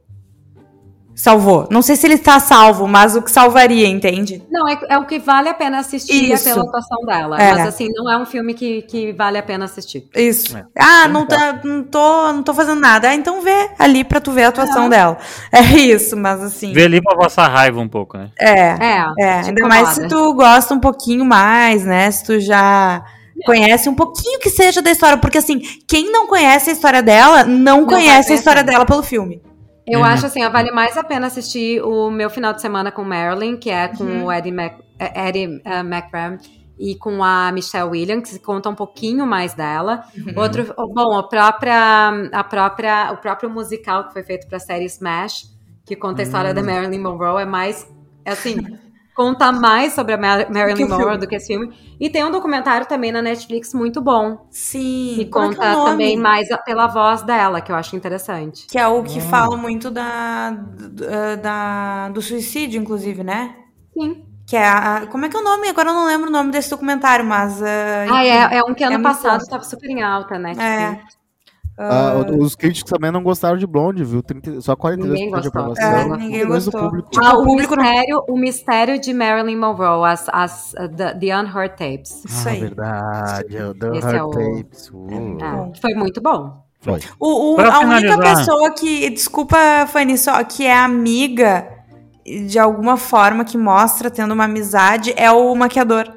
[1.15, 1.65] Salvou.
[1.71, 4.43] Não sei se ele está salvo, mas o que salvaria, entende?
[4.51, 6.43] Não, é, é o que vale a pena assistir Isso.
[6.43, 7.41] pela atuação dela.
[7.41, 7.51] É.
[7.53, 10.07] Mas assim, não é um filme que, que vale a pena assistir.
[10.13, 10.57] Isso.
[10.57, 10.65] É.
[10.77, 13.09] Ah, não, tá, não, tô, não tô fazendo nada.
[13.09, 14.89] Ah, então vê ali pra tu ver a atuação Não.
[14.89, 15.17] dela.
[15.53, 16.73] É isso, mas assim.
[16.73, 18.29] Vê ali pra passar raiva um pouco, né?
[18.37, 18.51] É.
[18.51, 22.11] É, É, te ainda mais se tu gosta um pouquinho mais, né?
[22.11, 23.03] Se tu já
[23.45, 25.17] conhece um pouquinho que seja da história.
[25.17, 29.01] Porque, assim, quem não conhece a história dela, não, vai conhece a história dela pelo
[29.01, 29.41] filme.
[29.87, 30.05] Eu Uhum.
[30.05, 33.55] acho assim, ó, vale mais a pena assistir o meu final de semana com Marilyn,
[33.57, 34.25] que é com Uhum.
[34.25, 36.37] o Eddie, Mac, eh, Eddie eh, McRam
[36.79, 40.03] e com a Michelle Williams, que conta um pouquinho mais dela.
[40.17, 40.33] Uhum.
[40.41, 44.59] Outro, oh, bom, a própria, a própria, o próprio musical que foi feito para a
[44.59, 45.45] série Smash,
[45.85, 46.55] que conta a história Hum.
[46.55, 47.87] da Marilyn Monroe, é mais,
[48.25, 48.57] é assim,
[49.15, 51.73] conta mais sobre a Mar- Marilyn Monroe do que esse filme.
[51.99, 55.13] E tem um documentário também na Netflix muito bom, Sim.
[55.15, 58.67] que como é que conta é também mais pela voz dela, que eu acho interessante.
[58.67, 63.55] Que é o que fala muito da, do- da, do suicídio, inclusive, né?
[63.93, 64.25] Sim.
[64.47, 65.69] Que é a, como é que é o nome?
[65.69, 67.61] Agora eu não lembro o nome desse documentário, mas.
[67.61, 68.29] eh, Ah, enfim.
[68.55, 70.51] é, é um que ano é passado estava super em alta, né?
[70.59, 71.01] É.
[71.77, 74.23] Ah, os críticos também não gostaram de Blonde, viu?
[74.23, 75.83] 30, só 42% Ninguém de aprovação.
[75.85, 76.81] É, Não, ninguém gostou.
[76.81, 77.83] público- Tipo, ah, o o, público não.
[77.83, 82.23] mistério, o mistério de Marilyn Monroe, as, as, uh, the, the Unheard Tapes.
[82.23, 82.59] Isso ah, aí.
[82.61, 83.57] verdade.
[83.57, 84.89] o The Esse Hard é o- Tapes.
[84.89, 84.93] uh.
[85.37, 85.71] bom.
[85.75, 86.63] É, foi muito bom.
[86.79, 86.99] Foi.
[87.19, 89.57] O, o- a única pessoa que, desculpa,
[89.87, 91.67] Fanny, só que é amiga
[92.47, 96.07] de alguma forma que mostra tendo uma amizade é o maquiador.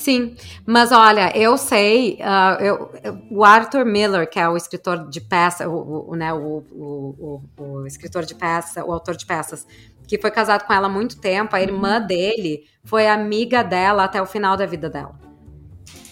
[0.00, 0.34] Sim,
[0.64, 2.90] mas olha, eu sei, ah, eu,
[3.30, 7.62] o Arthur Miller, que é o escritor de peça, o, o- né, o, o, o-
[7.82, 9.66] o escritor de peça, o autor de peças,
[10.08, 14.20] que foi casado com ela há muito tempo, a irmã dele foi amiga dela até
[14.22, 15.14] o final da vida dela.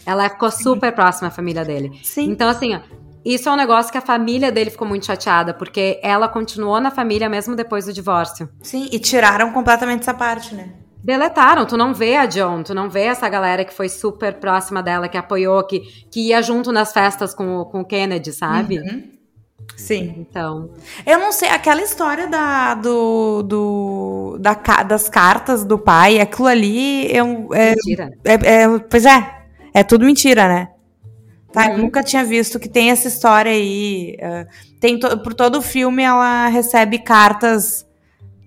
[0.05, 1.99] Ela ficou super próxima à família dele.
[2.05, 2.30] Sim.
[2.30, 2.80] Então, assim, ó,
[3.24, 6.91] isso é um negócio que a família dele ficou muito chateada, porque ela continuou na
[6.91, 8.49] família mesmo depois do divórcio.
[8.62, 10.68] Sim, e tiraram completamente essa parte, né?
[11.03, 14.83] Deletaram, tu não vê a John, tu não vê essa galera que foi super próxima
[14.83, 15.81] dela, que apoiou, que,
[16.11, 18.79] que ia junto nas festas com, o- com o Kennedy, sabe?
[18.81, 19.03] Uhum.
[19.77, 20.15] Sim.
[20.19, 20.71] Então,
[21.07, 27.07] Eu não sei, aquela história da, do, do, da, das cartas do pai, aquilo ali
[27.15, 28.11] eu, é, mentira.
[28.25, 29.31] é- é- Pois é,
[29.73, 30.69] é tudo mentira, né?
[31.53, 31.79] Tá, Uhum.
[31.79, 34.17] nunca tinha visto que tem essa história aí.
[34.19, 34.47] eh,
[34.81, 37.87] tem to- por todo o filme ela recebe cartas,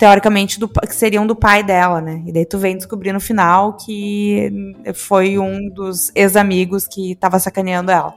[0.02, 2.24] teoricamente, do, que seriam do pai dela, né?
[2.26, 4.52] E daí tu vem descobrir no final que
[4.96, 8.12] foi um dos ex-amigos que tava sacaneando ela.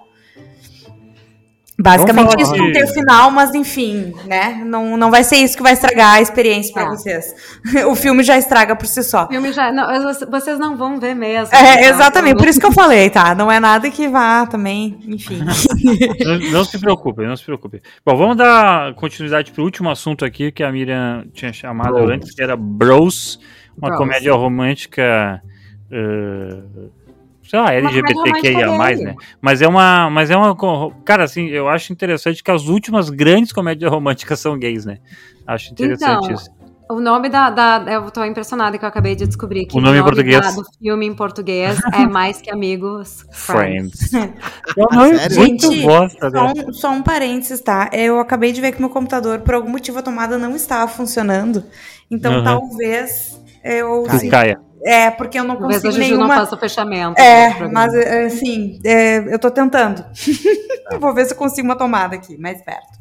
[1.76, 4.62] Basicamente isso não tem o final, mas enfim, né?
[4.64, 6.86] Não, não vai ser isso que vai estragar a experiência pra É.
[6.86, 7.34] vocês.
[7.90, 9.24] O filme já estraga por si só.
[9.24, 9.72] O filme já.
[9.72, 9.86] Não,
[10.30, 11.52] vocês não vão ver mesmo.
[11.54, 13.34] É, Então, exatamente, por isso que eu falei, tá?
[13.34, 15.40] Não é nada que vá também, enfim.
[16.24, 17.82] Não, não se preocupe, não se preocupe.
[18.06, 22.10] Bom, vamos dar continuidade pro último assunto aqui que a Miriam tinha chamado Bros.
[22.10, 23.38] antes, que era Bros,
[23.76, 23.98] uma Bros.
[23.98, 25.42] comédia romântica
[25.90, 26.56] eh,
[27.48, 29.14] sei lá, LGBTQIA+, comédia né?
[29.40, 30.56] Mas é uma, mas é uma,
[31.04, 34.98] cara, assim, eu acho interessante que as últimas grandes comédias românticas são gays, né?
[35.46, 36.50] Acho interessante Então, isso.
[36.90, 39.98] O nome da, da- Eu tô impressionada que eu acabei de descobrir que O nome
[39.98, 40.38] em português.
[40.40, 43.24] da- do filme em português é mais que amigos.
[43.32, 44.12] Friends.
[44.76, 45.36] Eu não sério?
[45.38, 46.52] muito Gente, bosta, Só né?
[46.68, 47.88] um, só um parênteses, tá?
[47.92, 51.64] Eu acabei de ver que meu computador, por algum motivo, a tomada não estava funcionando.
[52.10, 52.44] Então, Aham.
[52.44, 54.02] talvez eu.
[54.02, 54.30] Caia.
[54.30, 54.60] Caia.
[54.84, 56.40] É, porque eu não Talvez a consigo Juju não nenhuma.
[56.40, 57.18] faça o fechamento.
[57.20, 60.04] É, mas é, assim, é, eu tô tentando.
[61.00, 62.98] Vou ver se eu consigo uma tomada aqui, mais perto.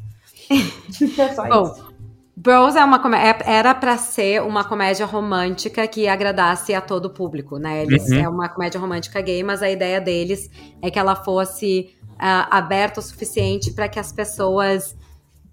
[1.18, 1.94] É só Bom, isso.
[2.36, 7.06] Bros é uma comé- é- era pra ser uma comédia romântica que agradasse a todo
[7.06, 7.82] o público, né?
[7.82, 8.18] Eles, Uhum.
[8.18, 10.50] É uma comédia romântica gay, mas a ideia deles
[10.82, 14.96] é que ela fosse ah, aberta o suficiente para que as pessoas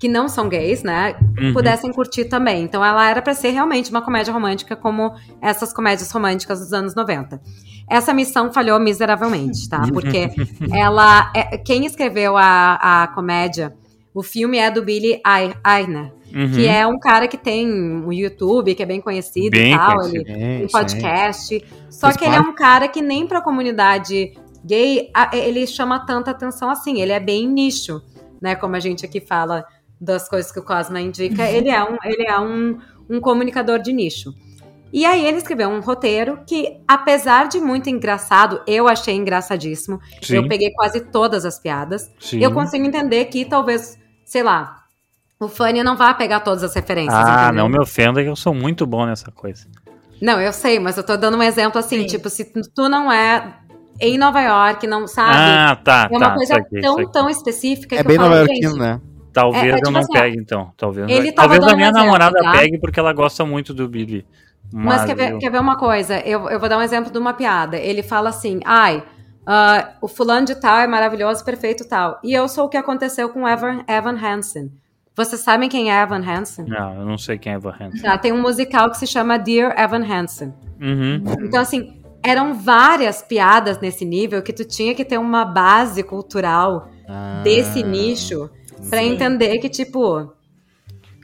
[0.02, 1.54] que não são gays, né, Uhum.
[1.54, 2.64] pudessem curtir também.
[2.64, 6.96] Então ela era pra ser realmente uma comédia romântica como essas comédias românticas dos anos
[6.96, 7.40] 90.
[7.88, 9.84] Essa missão falhou miseravelmente, tá?
[9.94, 10.32] Porque
[10.74, 13.76] ela é- quem escreveu a, a comédia,
[14.12, 16.52] o filme é do Billy Ei- Eichner, Uhum.
[16.52, 19.98] que é um cara que tem um YouTube, que é bem conhecido Bem e tal,
[19.98, 20.16] conhecido.
[20.18, 20.72] ele tem sim.
[20.72, 21.66] podcast.
[21.92, 24.34] Só que ele é um cara que nem pra comunidade
[24.66, 27.00] gay a- ele chama tanta atenção assim.
[27.02, 28.02] Ele é bem nicho,
[28.42, 28.56] né?
[28.56, 29.64] Como a gente aqui fala
[30.02, 31.48] das coisas que o Cosma indica.
[31.48, 34.34] Ele é um, ele é um, um comunicador de nicho.
[34.92, 40.02] E aí ele escreveu um roteiro que, apesar de muito engraçado, eu achei engraçadíssimo.
[40.22, 42.12] Sim, Eu peguei quase todas as piadas.
[42.20, 42.44] sim.
[42.44, 44.84] Eu consigo entender que talvez, sei lá,
[45.40, 47.16] o Fanny não vá pegar todas as referências.
[47.16, 47.64] Ah, entendeu?
[47.64, 49.66] não me ofenda que eu sou muito bom nessa coisa.
[50.22, 52.08] Não, eu sei, mas eu tô dando um exemplo assim, Sim.
[52.08, 53.56] tipo, se tu não é
[54.00, 55.32] em Nova York, não sabe?
[55.36, 56.36] Ah, tá, é uma tá.
[56.36, 59.02] coisa saquei, tão, tão específica É que bem eu falo, nova iorquino, né?
[59.34, 60.72] Talvez É, é eu tipo não assim, pegue, então.
[60.76, 62.52] Talvez, talvez a minha exemplo, namorada tá?
[62.52, 64.26] pegue porque ela gosta muito do Billy.
[64.72, 66.20] Mas, Mas, quer, ver, eu- quer ver uma coisa?
[66.20, 67.78] Eu, eu vou dar um exemplo de uma piada.
[67.78, 69.04] Ele fala assim, ai,
[69.46, 72.20] ah, o fulano de tal é maravilhoso, perfeito tal.
[72.24, 74.72] E eu sou o que aconteceu com Evan, Evan Hansen.
[75.16, 76.66] Vocês sabem quem é Evan Hansen?
[76.66, 78.02] Não, eu não sei quem é Evan Hansen.
[78.02, 80.54] Tá, tem um musical que se chama Dear Evan Hansen.
[80.80, 81.24] Uhum.
[81.44, 86.88] Então, assim, eram várias piadas nesse nível que tu tinha que ter uma base cultural
[87.10, 88.50] Ah, desse nicho
[88.90, 89.14] pra Sim.
[89.14, 90.32] entender que, tipo,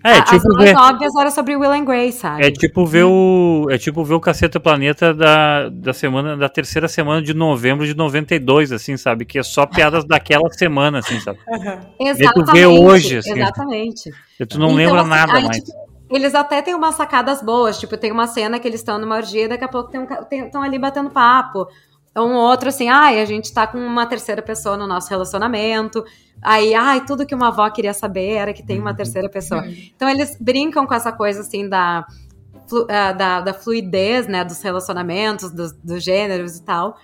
[0.04, 2.44] É, a- tipo as mais ver, óbvias era sobre Will and Grace, sabe?
[2.46, 6.88] é tipo ver o é tipo ver o Caceta Planeta da, da semana da terceira
[6.88, 9.26] semana de novembro de 92, assim, sabe?
[9.26, 11.40] Que é só piadas daquela semana, assim, sabe?
[12.00, 12.34] Exatamente.
[12.34, 13.32] tu vê hoje, assim.
[13.32, 14.10] Exatamente.
[14.40, 15.58] E tu não Então, lembra assim, nada aí, mais.
[15.58, 15.78] tipo,
[16.10, 19.50] eles até têm umas sacadas boas, tipo, tem uma cena que eles estão numa orgia,
[19.50, 19.92] daqui a pouco
[20.32, 21.68] estão ali batendo papo.
[22.18, 26.04] Um outro assim, ai, a gente tá com uma terceira pessoa no nosso relacionamento.
[26.42, 29.66] Aí, ai, tudo que uma avó queria saber era que tem uma terceira pessoa.
[29.96, 32.06] Então eles brincam com essa coisa assim da,
[32.90, 36.98] ah, da, da fluidez, né, dos relacionamentos, dos, dos gêneros e tal,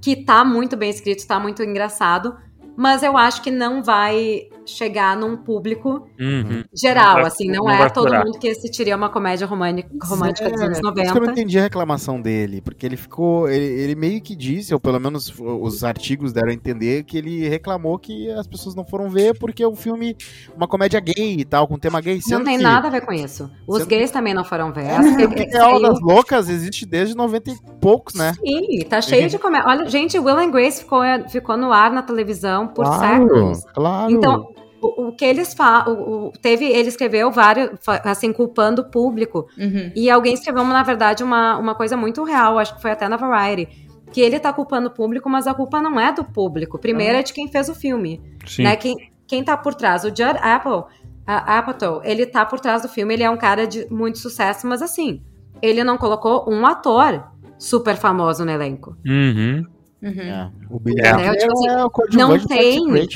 [0.00, 2.36] que tá muito bem escrito, tá muito engraçado,
[2.76, 6.62] mas eu acho que não vai chegar num público Uhum.
[6.72, 10.60] geral, vai- assim, não, não é todo mundo que assistiria uma comédia romântica, romântica dos
[10.62, 11.32] anos É, por isso que eu não 90.
[11.32, 15.32] entendi a reclamação dele, porque ele ficou, ele, ele meio que disse, ou pelo menos
[15.36, 19.64] os artigos deram a entender, que ele reclamou que as pessoas não foram ver porque
[19.64, 20.16] é um filme,
[20.56, 23.00] uma comédia gay e tal, com tema gay, sendo Não tem que nada a ver
[23.00, 23.50] com isso.
[23.66, 24.84] Os sendo gays também não foram ver.
[24.84, 28.32] É, Essa que- porque que a aula das loucas existe desde 90 e poucos, né?
[28.34, 29.68] Sim, tá cheio de comédia.
[29.68, 33.64] Olha, gente, Will and Grace ficou, ficou no ar na televisão por claro, séculos.
[33.72, 34.12] claro.
[34.12, 34.48] Então,
[34.80, 37.70] o, o que eles falam, teve, ele escreveu vários,
[38.04, 39.46] assim, culpando o público.
[39.56, 39.92] Uhum.
[39.94, 43.16] E alguém escreveu, na verdade, uma, uma coisa muito real, acho que foi até na
[43.16, 46.78] Variety, que ele tá culpando o público, mas a culpa não é do público.
[46.78, 48.64] Primeiro é de quem fez o filme, Sim.
[48.64, 48.76] né?
[48.76, 48.96] Quem,
[49.26, 50.04] quem tá por trás?
[50.04, 50.84] O Judd Apple,
[51.26, 54.66] a Apatow, ele tá por trás do filme, ele é um cara de muito sucesso,
[54.66, 55.22] mas assim,
[55.62, 57.24] ele não colocou um ator
[57.58, 58.96] super famoso no elenco.
[59.06, 59.64] Uhum.
[60.02, 60.20] Uhum.
[60.20, 61.10] É, o Billy É.
[61.10, 61.90] Eichner Tipo assim, é o
[62.28, 63.08] não tem-.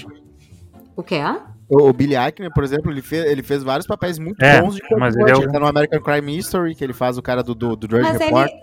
[0.96, 1.20] O quê?
[1.68, 4.76] O, o Billy Eichner, por exemplo, ele fez, ele fez vários papéis muito É, bons
[4.76, 7.22] de mas ele é o- Ele tá no American Crime History, que ele faz o
[7.22, 8.48] cara do, do, do Drudge Mas Report.
[8.50, 8.60] ele.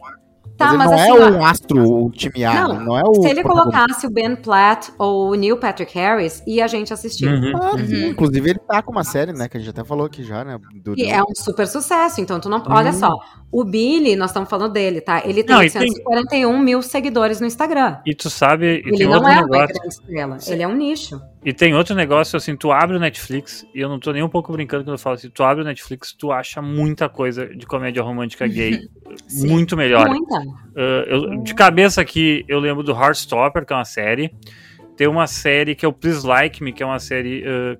[0.55, 2.97] Tá, mas ele mas não assim, é ó, um astro, o time A, Não, não,
[2.97, 3.15] é o...
[3.23, 7.27] se ele colocasse o Ben Platt ou o Neil Patrick Harris, ia a gente assistir.
[7.27, 7.53] Uhum.
[7.59, 9.49] Ah, sim, Inclusive, ele tá com uma série, né?
[9.49, 10.59] Que a gente até falou aqui já, né?
[10.83, 12.63] Do, E do- é um super sucesso, então tu não.
[12.67, 12.93] Olha Hum.
[12.93, 13.09] só,
[13.53, 15.21] o Billy, nós estamos falando dele, tá?
[15.23, 17.97] Ele tem Não, e tem- 841 mil seguidores no Instagram.
[18.05, 19.67] E tu sabe, e Ele tem não outro é uma negócio.
[19.67, 21.21] grande estrela, ele é um nicho.
[21.45, 24.29] E tem outro negócio, assim, tu abre o Netflix, e eu não tô nem um
[24.29, 27.65] pouco brincando quando eu falo assim, tu abre o Netflix, tu acha muita coisa de
[27.67, 28.79] comédia romântica gay,
[29.27, 29.47] Sim.
[29.49, 30.09] muito melhor.
[30.09, 30.39] Muita.
[30.39, 34.31] Uh, eu- de cabeça aqui, eu lembro do Heartstopper, que é uma série.
[34.97, 37.73] Tem uma série que é o Please Like Me, que é uma série uh,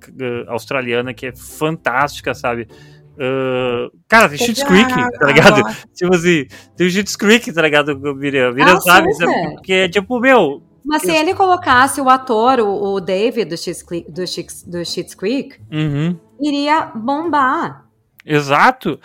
[0.47, 2.67] uh, australiana que é fantástica, sabe?
[3.14, 4.89] Uh, cara, tem Shit's Creek,
[5.20, 5.59] tá ligado?
[5.59, 5.76] agora.
[5.93, 7.95] Tipo assim, tem o Shit's Creek, tá ligado?
[8.16, 9.07] Miriam, Miriam Ah, sabe?
[9.53, 10.64] Porque é tipo, meu.
[10.86, 15.55] Mas se ele colocasse o ator, o, o David do Schitt's Creek, do do Creek,
[15.72, 17.86] uhum, iria bombar.
[18.26, 18.99] exato.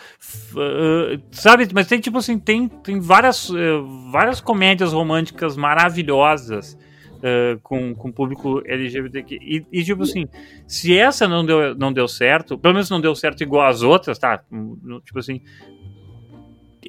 [0.52, 6.76] Uh, sabe, mas tem tipo assim, tem, tem várias, uh, várias comédias românticas maravilhosas.
[7.18, 9.36] Uh, com, com público LGBTQ.
[9.40, 10.26] E, e, tipo assim,
[10.66, 14.18] se essa não deu, não deu certo, pelo menos não deu certo igual as outras,
[14.18, 14.40] tá?
[14.50, 15.40] No- Tipo assim.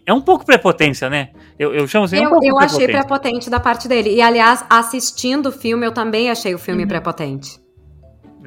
[0.05, 1.29] É um pouco prepotência, né?
[1.57, 2.17] Eu, eu chamo assim.
[2.17, 4.11] é um eu pouco eu achei prepotente da parte dele.
[4.15, 7.59] E, aliás, assistindo o filme, eu também achei o filme prepotente.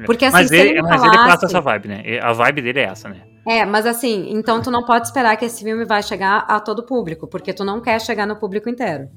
[0.05, 2.03] Porque assim, mas se ele, ele mas ele falasse- passa essa vibe, né?
[2.21, 3.21] A vibe dele é essa, né?
[3.47, 6.83] É, mas assim, então tu não pode esperar que esse filme vai chegar a todo
[6.83, 9.09] público, porque tu não quer chegar no público inteiro.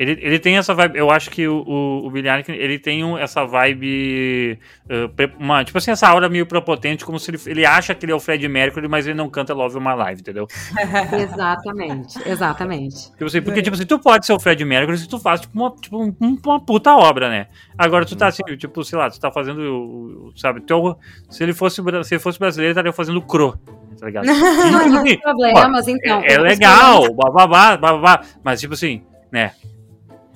[0.00, 0.96] Ele, ele tem essa vibe.
[0.98, 4.58] Eu acho que o, o, o Billy Arkin, ele tem um- essa vibe.
[4.88, 8.12] uh, uma, tipo assim, essa aura meio prepotente, como se ele, ele acha que ele
[8.12, 10.46] é o Fred Mercury, mas ele não canta Love My Live, entendeu?
[11.20, 13.10] Exatamente, exatamente.
[13.12, 15.58] Tipo assim, porque, tipo assim, tu pode ser o Fred Mercury se tu faz, tipo,
[15.58, 16.14] uma, tipo, um-
[16.46, 17.48] uma puta obra, né?
[17.76, 20.96] Agora tu tá assim, tipo, sei lá, tu tá fazendo, sabe, teu,
[21.28, 23.58] se ele fosse, se ele fosse brasileiro, ele estaria fazendo o Cro,
[23.98, 24.24] tá ligado?
[24.30, 26.22] E, tipo assim, Os problemas, então.
[26.22, 29.52] é, é legal, bababá, bababá, mas tipo assim, né?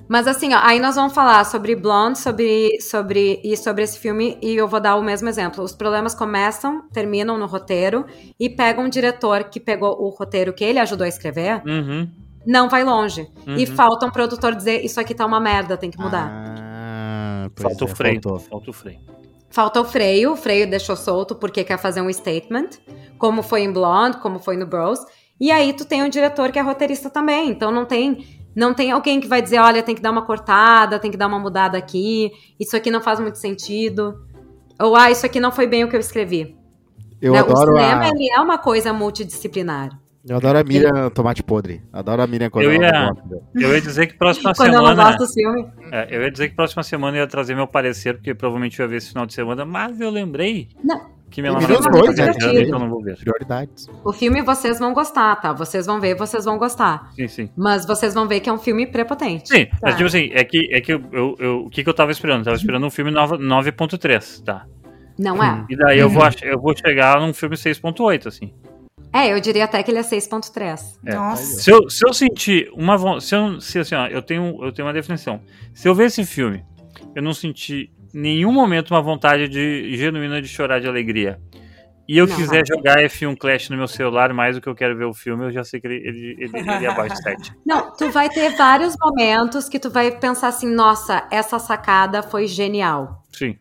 [0.07, 4.37] Mas assim, ó, aí nós vamos falar sobre Blonde, sobre, sobre e sobre esse filme,
[4.41, 5.63] e eu vou dar o mesmo exemplo.
[5.63, 8.05] Os problemas começam, terminam no roteiro,
[8.39, 12.07] e pegam um diretor que pegou o roteiro que ele ajudou a escrever, Uhum,
[12.45, 13.27] não vai longe.
[13.47, 13.75] E Uhum.
[13.75, 16.29] falta um produtor dizer, isso aqui tá uma merda, tem que mudar.
[16.31, 18.39] Ah, falta o é, freio, faltou.
[18.39, 18.99] falta o freio.
[19.49, 22.69] Falta o freio, o freio deixou solto porque quer fazer um statement,
[23.17, 24.99] como foi em Blonde, como foi no Bros.
[25.39, 28.91] E aí tu tem um diretor que é roteirista também, então não tem não tem
[28.91, 31.77] alguém que vai dizer, olha, tem que dar uma cortada, tem que dar uma mudada
[31.77, 34.19] aqui, isso aqui não faz muito sentido.
[34.79, 36.55] Ou ah, isso aqui não foi bem o que eu escrevi.
[37.21, 39.89] Eu Né, o adoro cinema a, ele é uma coisa multidisciplinar.
[40.27, 41.81] eu adoro a Miriam tomate podre.
[41.93, 43.41] Adoro a Miriam quando Eu ela ia- não gosta.
[43.55, 45.17] Eu ia dizer que próxima Quando eu não semana.
[45.17, 45.65] do filme.
[45.91, 48.83] é, eu ia dizer que próxima semana eu ia trazer meu parecer, porque provavelmente eu
[48.83, 51.14] ia ver esse final de semana, mas eu lembrei Não.
[51.41, 53.17] Dois, então não vou ver.
[53.17, 53.87] Prioridades.
[54.03, 55.53] O filme vocês vão gostar, tá?
[55.53, 57.11] Vocês vão ver, vocês vão gostar.
[57.15, 57.49] Sim, sim.
[57.55, 59.49] Mas vocês vão ver que é um filme prepotente.
[59.49, 59.97] Sim, mas Tá.
[59.97, 62.39] tipo assim, é que, é que eu, eu- eu- o que, que eu tava esperando?
[62.39, 64.65] Eu tava esperando um filme nove- 9.3, tá?
[65.17, 65.65] Não é?
[65.69, 68.53] E daí eu vou, ach- eu vou chegar num filme 6.8, assim.
[69.13, 70.99] É, eu diria até que ele é 6.3.
[71.05, 71.15] É.
[71.15, 71.41] Nossa.
[71.61, 74.85] Se eu, se eu sentir uma se eu, se assim, ó, eu tenho, eu tenho
[74.85, 75.39] uma definição.
[75.73, 76.65] Se eu ver esse filme,
[77.15, 81.39] eu não sentir em nenhum momento uma vontade de genuína de chorar de alegria.
[82.07, 82.35] E eu Não.
[82.35, 85.45] quiser jogar F1 Clash no meu celular mais do que eu quero ver o filme,
[85.45, 87.53] eu já sei que ele, ele, ele, ele é abaixo de 7.
[87.65, 92.47] Não, tu vai ter vários momentos que tu vai pensar assim, nossa, essa sacada foi
[92.47, 93.23] genial.
[93.31, 93.57] Sim.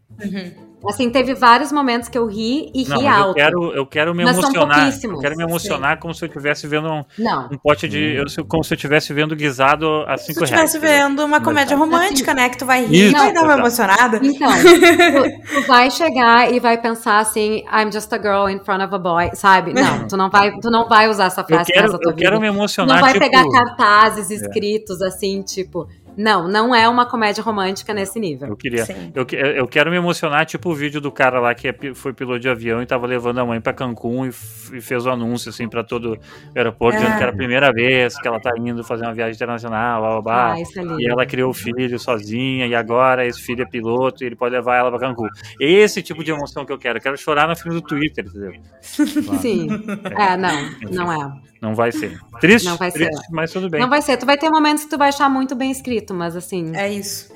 [0.88, 3.34] Assim, teve vários momentos que eu ri e Não, ri mas eu alto.
[3.34, 4.92] quero, eu quero me Mas são emocionar.
[5.02, 7.48] Eu quero me emocionar como se eu estivesse vendo um, Não.
[7.52, 8.16] um pote de.
[8.16, 10.64] eu- como se eu estivesse vendo guisado a Se 5 tu reais.
[10.74, 12.48] estivesse vendo uma comédia romântica, né?
[12.48, 14.20] Que tu vai rir Isso, e vai dar uma emocionada.
[14.22, 18.82] Então, tu, tu vai chegar e vai pensar assim, I'm just a girl in front
[18.82, 19.72] of a boy, sabe?
[19.72, 22.16] Não, tu não vai, tu não vai usar essa Eu frase quero, nessa tua eu
[22.16, 22.94] quero me Tu emocionar.
[22.96, 28.18] não vai tipo, pegar cartazes escritos assim, tipo, não, não é uma comédia romântica nesse
[28.20, 28.48] nível.
[28.48, 28.84] Eu queria.
[28.84, 29.12] Sim.
[29.14, 32.12] Eu, que- eu quero me emocionar, tipo o vídeo do cara lá que é foi
[32.12, 35.50] piloto de avião e tava levando a mãe pra Cancún e, e fez o anúncio,
[35.50, 36.18] assim, pra todo o
[36.58, 37.16] aeroporto, dizendo Ah.
[37.16, 40.22] que era a primeira vez que ela tá indo fazer uma viagem internacional, blá, blá,
[40.22, 40.52] blá.
[40.54, 41.00] Ah, isso é lindo.
[41.00, 44.54] E ela criou o filho sozinha, e agora esse filho é piloto e ele pode
[44.54, 45.28] levar ela pra Cancún.
[45.60, 46.98] Esse tipo de emoção que eu quero.
[46.98, 48.52] Eu quero chorar na fila do Twitter, entendeu?
[49.40, 49.68] Sim.
[50.16, 51.32] É, não, não é.
[51.64, 52.20] Não vai ser.
[52.40, 53.08] Triste, Não vai ser.
[53.08, 53.80] triste, mas tudo bem.
[53.80, 54.18] Não vai ser.
[54.18, 57.32] Tu vai ter momentos que tu vai achar muito bem escrito, mas assim, É isso.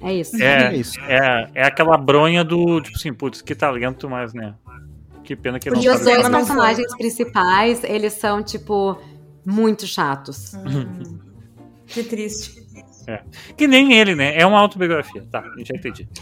[0.00, 0.40] é isso.
[0.40, 1.00] É, É isso.
[1.00, 4.54] é, é aquela bronha do, tipo assim, putz, que talento, mas, né?
[5.24, 6.30] Que pena que ele Podia não E os dois foi.
[6.30, 8.96] personagens principais, eles são, tipo,
[9.44, 10.54] muito chatos.
[10.54, 11.18] Hum,
[11.86, 12.62] que triste.
[13.56, 14.38] Que nem ele, né?
[14.38, 15.22] É uma autobiografia.
[15.32, 16.08] Tá, já entendi.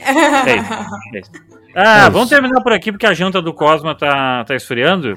[0.00, 0.12] É
[0.56, 1.30] isso, é isso.
[1.74, 5.12] Ah, É vamos terminar por aqui porque a janta do Cosma tá, tá esfriando.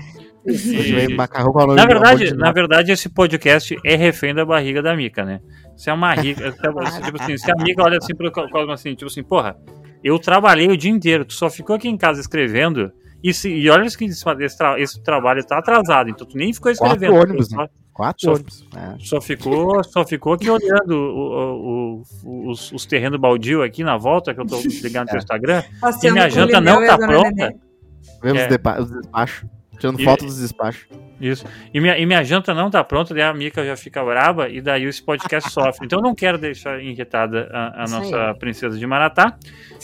[0.46, 4.96] E- macarrão com a na verdade, na verdade, esse podcast é refém da barriga da
[4.96, 5.40] Mica, né?
[5.78, 8.96] Se é uma rica, se- tipo assim, se a Mica olha assim pro Cosma assim,
[8.96, 9.56] tipo assim, porra,
[10.04, 12.92] eu trabalhei o dia inteiro, tu só ficou aqui em casa escrevendo.
[13.24, 16.52] E, se, e olha que esse, esse, tra- esse trabalho tá atrasado, então tu nem
[16.52, 17.22] ficou Quatro escrevendo.
[17.22, 17.66] ônibus, tu né?
[17.66, 18.68] só- Quatro Só- ônibus.
[18.76, 18.96] É.
[19.00, 23.96] Só ficou, só ficou aqui olhando o- o- o- os, os terrenos baldio aqui na
[23.98, 25.20] volta, que eu tô ligando no teu É.
[25.20, 25.64] Instagram.
[25.80, 27.54] Passeando E minha janta não tá a pronta.
[28.24, 28.44] Vemos É.
[28.46, 29.46] os despachos.
[29.82, 30.88] Tirando E- foto dos despachos.
[31.20, 31.44] Isso.
[31.74, 34.62] E minha, e minha janta não tá pronta, daí a Mica já fica braba e
[34.62, 35.86] daí esse podcast sofre.
[35.86, 39.36] Então eu não quero deixar irritada a, a nossa princesa de Maratá.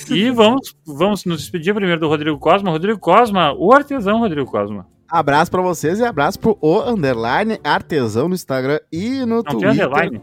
[0.09, 2.69] E vamos, vamos nos despedir primeiro do Rodrigo Cosma.
[2.71, 4.87] Rodrigo Cosma, o artesão Rodrigo Cosma.
[5.09, 9.57] Abraço pra vocês e abraço pro O Underline Artesão no Instagram e no Não tem
[9.59, 9.71] Twitter.
[9.87, 10.21] underline?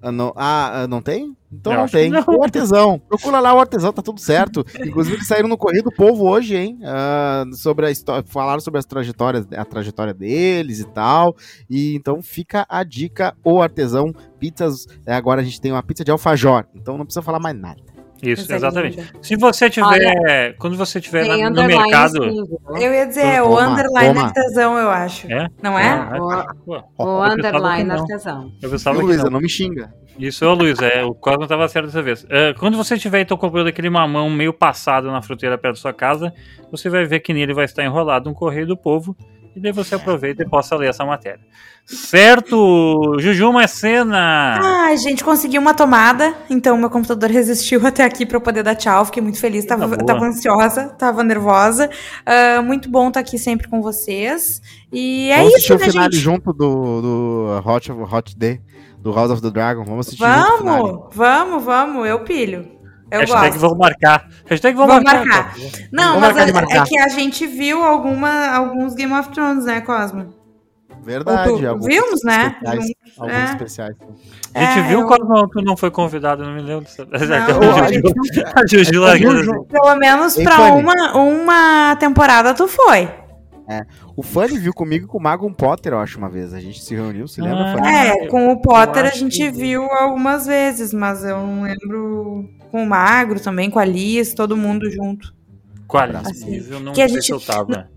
[0.00, 1.36] Ah, não, ah, não tem?
[1.52, 2.10] Então Eu não tem.
[2.10, 2.24] não.
[2.26, 2.98] O Artesão.
[2.98, 4.64] Procura lá o Artesão, tá tudo certo.
[4.84, 6.78] Inclusive, saíram no Correio do Povo hoje, hein?
[6.82, 11.36] Ah, sobre a história, falaram sobre as trajetórias, a trajetória deles e tal.
[11.68, 14.12] E então fica a dica, o Artesão.
[14.38, 16.64] Pizzas, é, agora a gente tem uma pizza de alfajor.
[16.74, 17.91] Então não precisa falar mais nada.
[18.22, 18.96] Isso, Coisa exatamente.
[18.98, 19.08] linda.
[19.20, 20.54] Se você tiver.
[20.56, 22.22] quando você tiver na- no mercado.
[22.22, 22.60] sim, viu?
[22.80, 24.26] Eu ia dizer, é o Toma, underline toma.
[24.26, 25.26] artesão, eu acho.
[25.32, 25.48] É?
[25.60, 25.88] Não é?
[25.88, 27.96] Ah, O- pô, O eu pensava underline não.
[28.00, 28.52] artesão.
[28.62, 29.30] Eu pensava que Luísa, não.
[29.32, 29.92] não me xinga.
[30.18, 32.24] Isso, ô Luiz, é, o Cosmo tava certo dessa vez.
[32.30, 35.92] É, quando você tiver então comprando aquele mamão meio passado na fruteira perto da sua
[35.92, 36.32] casa,
[36.70, 39.16] você vai ver que nele vai estar enrolado um correio do povo,
[39.54, 41.40] e daí você aproveita e possa ler essa matéria.
[41.84, 43.16] Certo!
[43.18, 44.60] Juju Macena!
[44.62, 48.74] Ai, gente, consegui uma tomada, então meu computador resistiu até aqui pra eu poder dar
[48.74, 49.04] tchau.
[49.04, 50.06] Fiquei muito feliz, tava, Coisa boa.
[50.06, 51.90] tava ansiosa, tava nervosa.
[52.24, 54.60] Ah, muito bom estar aqui sempre com vocês.
[54.92, 56.22] E é Vamos assistir isso, o né, finale gente?
[56.22, 58.60] junto do, do Hot, Hot Day,
[58.98, 59.84] do House of the Dragon.
[59.84, 60.62] Vamos assistir o.
[60.62, 62.81] Vamos, vamos, vamos, eu pilho.
[63.12, 63.58] Eu Hashtag gosto.
[63.60, 64.28] vou marcar.
[64.46, 65.26] Hashtag vou, Vou marcar.
[65.26, 65.54] marcar.
[65.92, 66.82] Não, Vou mas marcar de é, marcar.
[66.82, 70.34] é que a gente viu alguma, alguns Game of Thrones, né, Cosmo?
[71.04, 71.48] Verdade.
[71.48, 72.56] Tu- alguns vimos, né?
[72.64, 73.44] alguns É.
[73.44, 73.96] especiais.
[74.54, 76.84] A gente É, viu eu- quando tu não foi convidado, não me lembro.
[76.84, 78.02] dessa- Não, a Juju,
[78.54, 79.64] a Juju largando assim.
[79.64, 83.10] Pelo menos pra uma, uma temporada tu foi.
[84.16, 86.52] O Fanny viu comigo e com o Magon Potter, eu acho, uma vez.
[86.52, 87.74] A gente se reuniu, se lembra, Ah.
[87.74, 87.88] Fanny?
[87.88, 92.82] É, com o Potter a gente que- viu algumas vezes, mas eu não lembro com
[92.82, 95.34] o Magro também, com a Liz, todo mundo junto.
[95.86, 97.90] Quase, Assim, eu não que a sei gente- se eu tava.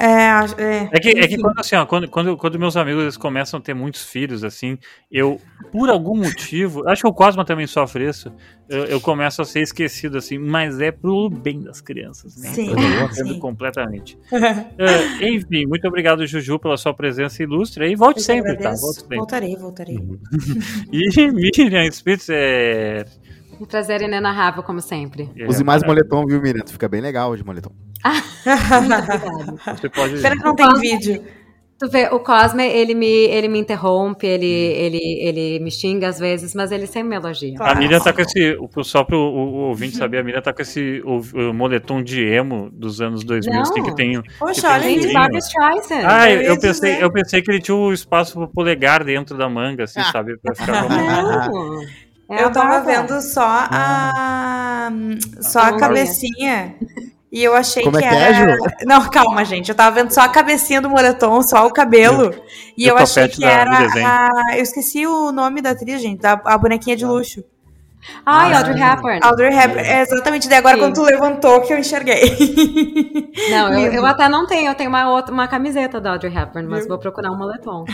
[0.00, 0.88] É, é.
[0.92, 3.62] É que, é que quando, assim, ó, quando, quando, quando meus amigos eles começam a
[3.62, 4.78] ter muitos filhos, assim,
[5.12, 5.38] eu,
[5.70, 8.32] por algum motivo, acho que o Cosma também sofre isso,
[8.66, 12.48] eu, eu começo a ser esquecido, assim, mas é pro bem das crianças, né?
[12.48, 14.16] Sim, Eu entendo completamente.
[14.78, 18.70] É, enfim, muito obrigado, Juju, pela sua presença ilustre e volte Eu sempre, que tá?
[18.70, 18.82] agradeço.
[18.82, 19.16] Volte sempre.
[19.18, 19.98] Voltarei, voltarei.
[20.92, 23.06] E Miriam Spitzer.
[23.60, 25.28] Um prazer inenarrável, como sempre.
[25.46, 26.64] Use mais moletom, viu, Miriam?
[26.64, 27.70] Tu fica bem legal de moletom.
[29.66, 30.20] Você pode.
[30.22, 31.22] Pena que não tem vídeo.
[31.78, 36.18] Tu vê, o Cosme, ele me, ele me interrompe, ele, ele, ele me xinga às
[36.18, 37.54] vezes, mas ele sempre me elogia.
[37.56, 37.72] Claro.
[37.72, 38.58] A Miriam tá com esse.
[38.82, 42.22] Só pro o, o ouvinte saber, a Miriam tá com esse o, o moletom de
[42.22, 43.94] emo dos anos 2000, assim, que Não.
[43.94, 44.22] tem.
[44.38, 45.12] Poxa, que tem olha um Gente.
[45.14, 46.04] Barbara Streisand.
[46.06, 47.02] Ah, Eu eu, ia eu pensei, dizer.
[47.02, 50.36] eu pensei que ele tinha o espaço pro polegar dentro da manga, assim, sabe?
[50.36, 50.84] Pra ficar.
[50.88, 51.80] Não.
[52.30, 53.02] É Eu tava Bárbara.
[53.02, 54.90] vendo só a.
[55.40, 56.76] Só a cabecinha.
[57.32, 58.52] E eu achei Como é que que é, era.
[58.56, 58.62] Ju?
[58.86, 59.68] Não, calma, gente.
[59.68, 62.32] Eu tava vendo só a cabecinha do moletom, só o cabelo.
[62.76, 63.78] E, E eu achei que da- era.
[63.78, 64.06] desenho.
[64.06, 64.28] A...
[64.56, 66.20] Eu esqueci o nome da atriz, gente.
[66.20, 67.44] Da, a bonequinha de luxo.
[68.24, 68.58] Ai, Ah.
[68.58, 69.20] Audrey Hepburn.
[69.22, 69.86] Audrey Hepburn.
[69.88, 70.48] É exatamente.
[70.48, 70.80] Daí agora Sim.
[70.80, 72.20] quando tu levantou que eu enxerguei.
[73.50, 74.70] Não, eu, eu até não tenho.
[74.70, 77.84] Eu tenho uma, outra, uma camiseta da Audrey Hepburn, mas vou procurar um moletom.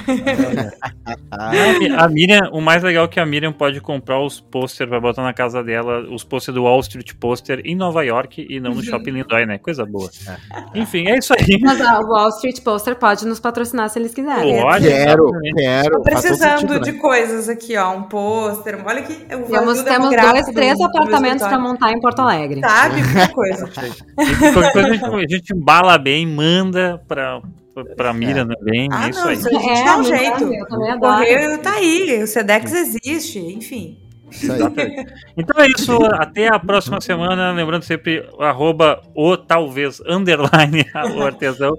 [1.97, 5.23] A Miriam, o mais legal é que a Miriam pode comprar os pôster pra botar
[5.23, 8.83] na casa dela, os pôster do Wall Street Poster em Nova York e não no
[8.83, 9.59] Shopping Lindói, né?
[9.59, 10.11] Coisa boa.
[10.75, 11.59] Enfim, é isso aí.
[11.61, 14.61] Mas a Wall Street Poster pode nos patrocinar se eles quiserem.
[14.61, 15.91] Pode, quero, quero.
[15.91, 16.99] Tô precisando sentido, de né?
[16.99, 17.93] coisas aqui, ó.
[17.93, 18.79] Um pôster.
[18.85, 19.15] Olha aqui.
[19.15, 21.63] O Temos, vazio temos dois, do- três do apartamentos pra escritório.
[21.65, 22.61] montar em Porto Alegre.
[22.61, 23.03] Sabe?
[23.03, 23.69] Muita coisa.
[23.69, 27.41] E qualquer coisa a gente, a gente embala bem, manda pra,
[27.75, 28.89] pra, pra Miriam também.
[28.93, 29.37] Ah, é isso não, aí.
[29.37, 30.45] a gente É, dá um jeito.
[30.45, 33.99] O correio tá aí, o Sedex existe, enfim.
[34.29, 34.59] Isso aí.
[35.37, 37.53] Então é isso, até a próxima semana.
[37.53, 40.85] Lembrando sempre, arroba o talvez underline
[41.17, 41.71] o artesão.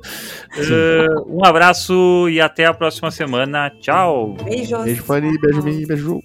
[0.57, 3.69] Eh, um abraço e até a próxima semana.
[3.81, 4.37] Tchau.
[4.45, 4.81] Beijos.
[4.85, 5.37] Beijo, Fanny.
[5.41, 5.85] Beijo, Mimi.
[5.85, 6.21] Beijo.